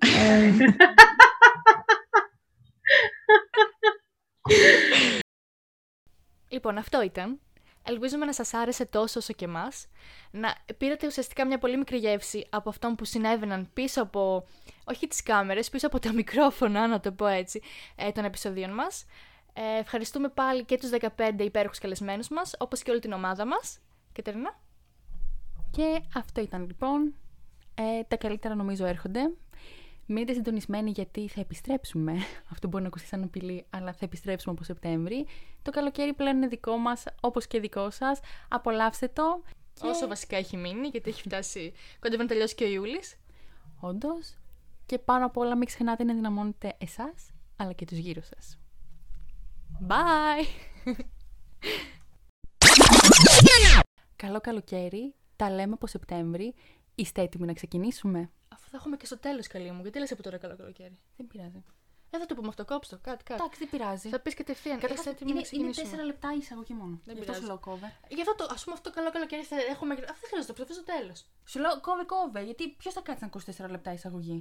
Ε, 6.54 6.56
Λοιπόν, 6.56 6.78
αυτό 6.78 7.02
ήταν. 7.02 7.40
Ελπίζουμε 7.84 8.26
να 8.26 8.34
σας 8.34 8.54
άρεσε 8.54 8.86
τόσο 8.86 9.20
όσο 9.20 9.34
και 9.34 9.46
εμάς. 9.46 9.88
Να 10.32 10.56
πήρατε 10.78 11.08
ουσιαστικά 11.08 11.46
μια 11.46 11.58
πολύ 11.58 11.78
μικρή 11.78 11.98
γεύση 11.98 12.48
από 12.50 12.70
αυτόν 12.70 12.96
που 12.96 13.06
συνέβαιναν 13.06 13.70
πίσω 13.74 14.02
από, 14.02 14.46
όχι 14.84 15.08
τις 15.08 15.24
κάμερες, 15.24 15.70
πίσω 15.70 15.88
από 15.88 16.00
τα 16.00 16.14
μικρόφωνα, 16.20 16.88
να 16.88 17.00
το 17.00 17.12
πω 17.12 17.26
έτσι, 17.26 17.62
ε, 17.96 18.12
των 18.12 18.26
επεισοδίων 18.26 18.74
μας. 18.74 19.06
Ε, 19.54 19.80
ευχαριστούμε 19.80 20.30
πάλι 20.30 20.66
και 20.66 20.78
τους 20.78 20.90
15 20.90 21.44
υπέροχους 21.44 21.80
καλεσμένους 21.80 22.30
μας, 22.30 22.56
όπως 22.60 22.84
και 22.84 22.92
όλη 22.92 23.00
την 23.00 23.12
ομάδα 23.12 23.46
μας. 23.46 23.80
Κατερίνα. 24.14 24.60
Και 25.72 26.02
αυτό 26.16 26.42
ήταν 26.42 26.66
λοιπόν. 26.66 27.14
Ε, 27.76 28.04
τα 28.08 28.18
καλύτερα 28.18 28.56
νομίζω 28.56 28.86
έρχονται. 28.86 29.32
Μείνετε 30.06 30.34
συντονισμένοι 30.34 30.90
γιατί 30.90 31.28
θα 31.28 31.40
επιστρέψουμε. 31.40 32.14
Αυτό 32.52 32.68
μπορεί 32.68 32.84
να 32.84 32.90
ακουστεί 32.90 33.08
σαν 33.08 33.24
απειλή, 33.24 33.66
αλλά 33.70 33.94
θα 33.94 34.06
επιστρέψουμε 34.06 34.54
από 34.56 34.64
Σεπτέμβρη. 34.64 35.26
Το 35.62 35.72
καλοκαίρι 35.72 36.14
πλέον 36.14 36.36
είναι 36.36 36.48
δικό 36.48 36.78
μας, 36.78 37.04
όπως 37.22 37.48
και 37.48 37.60
δικό 37.60 37.90
σας. 37.90 38.20
Απολαύστε 38.50 39.08
το. 39.08 39.42
Και... 39.74 39.88
Όσο 39.88 40.08
βασικά 40.08 40.38
έχει 40.38 40.58
μείνει, 40.58 40.88
γιατί 40.88 41.10
έχει 41.10 41.22
φτάσει 41.22 41.74
κοντεύει 42.02 42.22
να 42.22 42.28
τελειώσει 42.28 42.56
και 42.56 42.64
ο 42.64 42.68
Ιούλης. 42.68 43.16
Όντως. 43.80 44.38
Και 44.86 45.00
πάνω 45.00 45.26
απ' 45.26 45.38
όλα 45.38 45.56
μην 45.56 45.68
ξεχνάτε 45.68 46.04
να 46.04 46.12
ενδυναμώνετε 46.12 46.76
εσάς, 46.78 47.32
αλλά 47.56 47.74
και 47.74 47.86
τους 47.86 47.98
γύρω 47.98 48.22
σας. 48.22 48.58
Bye! 49.88 50.46
Καλό 54.16 54.42
καλοκαίρι. 54.42 55.14
Τα 55.36 55.50
λέμε 55.50 55.74
από 55.74 55.88
Σεπτέμβρη. 55.88 56.54
Είστε 56.96 57.22
έτοιμοι 57.22 57.46
να 57.46 57.54
ξεκινήσουμε; 57.54 58.30
Αφού 58.76 58.82
θα 58.82 58.88
έχουμε 58.88 58.98
και 58.98 59.06
στο 59.06 59.18
τέλος, 59.18 59.48
καλή 59.48 59.72
μου, 59.72 59.82
γιατί 59.82 60.00
λες 60.00 60.12
από 60.12 60.24
τώρα 60.24 60.38
καλό 60.38 60.56
καλοκαίρι; 60.56 60.98
Δεν 61.18 61.28
πειράζει. 61.28 61.64
Ε, 62.10 62.18
θα 62.20 62.26
το 62.26 62.36
πούμε 62.36 62.48
αυτό, 62.48 62.66
κόψτο, 62.66 62.98
κάτι, 63.02 63.24
κάτι. 63.24 63.40
Εντάξει, 63.42 63.60
δεν 63.60 63.70
πειράζει. 63.70 64.10
Θα 64.10 64.20
πεις 64.20 64.34
κατευθείαν, 64.34 64.76
Καταρχάς, 64.80 65.00
είστε 65.00 65.10
έτοιμοι 65.10 65.32
είναι, 65.32 65.42
να 65.42 65.48
είναι 65.58 65.72
ξεκινήσουμε. 65.72 66.04
4 66.04 66.06
λεπτά 66.12 66.30
η 66.34 66.38
εισαγωγή 66.38 66.74
μόνο. 66.74 66.96
Δεν 67.06 67.16
Γι' 67.16 67.22
αυτό 67.22 67.34
σου 67.34 67.40
πειράζει. 67.42 67.46
λέω 67.46 67.60
κόβε. 67.60 67.88
Γι' 68.18 68.22
αυτό 68.26 68.34
το, 68.36 68.44
ας 68.56 68.62
πούμε 68.64 68.76
αυτό 68.78 68.90
το 68.90 68.96
καλό 68.98 69.10
καλοκαίρι 69.16 69.44
θα 69.52 69.56
έχουμε... 69.74 69.94
Αυτό 69.94 70.16
δεν 70.22 70.30
χρειάζεται, 70.32 70.62
αυτό 70.62 70.74
στο 70.80 70.86
τέλος. 70.94 71.18
Σου 71.52 71.58
λέω 71.64 71.74
κόβε, 71.88 72.04
κόβε. 72.14 72.42
Γιατί 72.50 72.64
ποιος 72.80 72.94
θα 72.98 73.02
κάτσει 73.08 73.22
να 73.24 73.28
ακούσει 73.32 73.46
4 73.58 73.70
λεπτά 73.76 73.92
εισαγωγή; 73.98 74.38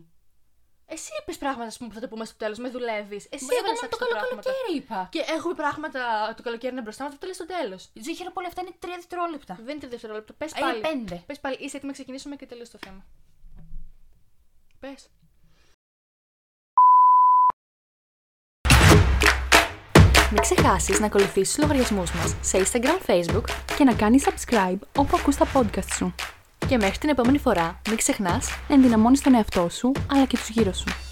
Εσύ 0.94 1.10
είπες 1.20 1.36
πράγματα 1.42 1.68
ας 1.72 1.76
πούμε, 1.76 1.88
που 1.88 1.94
θα 1.98 2.00
το 2.04 2.08
πούμε 2.12 2.24
στο 2.30 2.36
τέλος, 2.42 2.58
με 2.64 2.68
δουλεύεις. 2.76 3.22
Εσύ 3.34 3.44
Μα 3.44 3.50
εγώ 3.52 3.58
έβαλες 3.60 3.80
μόνο 3.80 3.86
αυτά 3.86 3.96
το 3.96 4.00
καλό 4.04 4.14
πράγματα. 4.20 4.42
καλοκαίρι 4.50 4.72
είπα. 4.78 5.00
Και 5.14 5.22
έχουμε 5.36 5.54
πράγματα 5.62 6.00
του 6.36 6.42
καλοκαίρι 6.46 6.72
είναι 6.74 6.84
μπροστά 6.86 7.00
μας, 7.04 7.10
αυτό 7.12 7.20
το 7.22 7.26
λες 7.30 7.38
στο 7.40 7.48
τέλος. 7.54 7.80
Ζήχερα 8.06 8.30
πολλά 8.36 8.48
αυτά 8.52 8.60
είναι 8.64 8.74
3 8.84 8.86
δευτερόλεπτα. 9.00 9.54
Δεν 9.66 9.74
είναι 9.76 9.88
δευτερόλεπτο. 9.94 10.32
Πες 10.40 10.52
Α, 10.54 10.58
πάλι. 10.64 10.78
είναι 10.78 10.88
πέντε. 10.88 11.16
Πες 11.28 11.38
πάλι, 11.44 11.56
είσαι 11.64 11.74
έτοιμη 11.76 11.90
να 11.92 11.96
ξεκινήσουμε 11.98 12.34
και 12.40 12.46
τελείωσε 12.50 12.72
το 12.76 12.80
θέμα. 12.86 13.02
Πες. 14.82 15.10
Μην 20.30 20.40
ξεχάσεις 20.40 21.00
να 21.00 21.06
ακολουθήσεις 21.06 21.54
τους 21.54 21.62
λογαριασμούς 21.62 22.12
μας 22.12 22.36
σε 22.40 22.58
Instagram, 22.58 23.10
Facebook 23.10 23.44
και 23.76 23.84
να 23.84 23.94
κάνεις 23.94 24.26
subscribe 24.26 24.78
όπου 24.96 25.16
ακούς 25.20 25.36
τα 25.36 25.46
podcast 25.54 25.92
σου. 25.96 26.14
Και 26.68 26.76
μέχρι 26.76 26.98
την 26.98 27.08
επόμενη 27.08 27.38
φορά, 27.38 27.80
μην 27.88 27.96
ξεχνάς 27.96 28.48
Να 28.68 28.74
ενδυναμώνεις 28.74 29.20
τον 29.20 29.34
εαυτό 29.34 29.68
σου 29.68 29.92
αλλά 30.10 30.26
και 30.26 30.36
τους 30.36 30.48
γύρω 30.48 30.72
σου. 30.72 31.11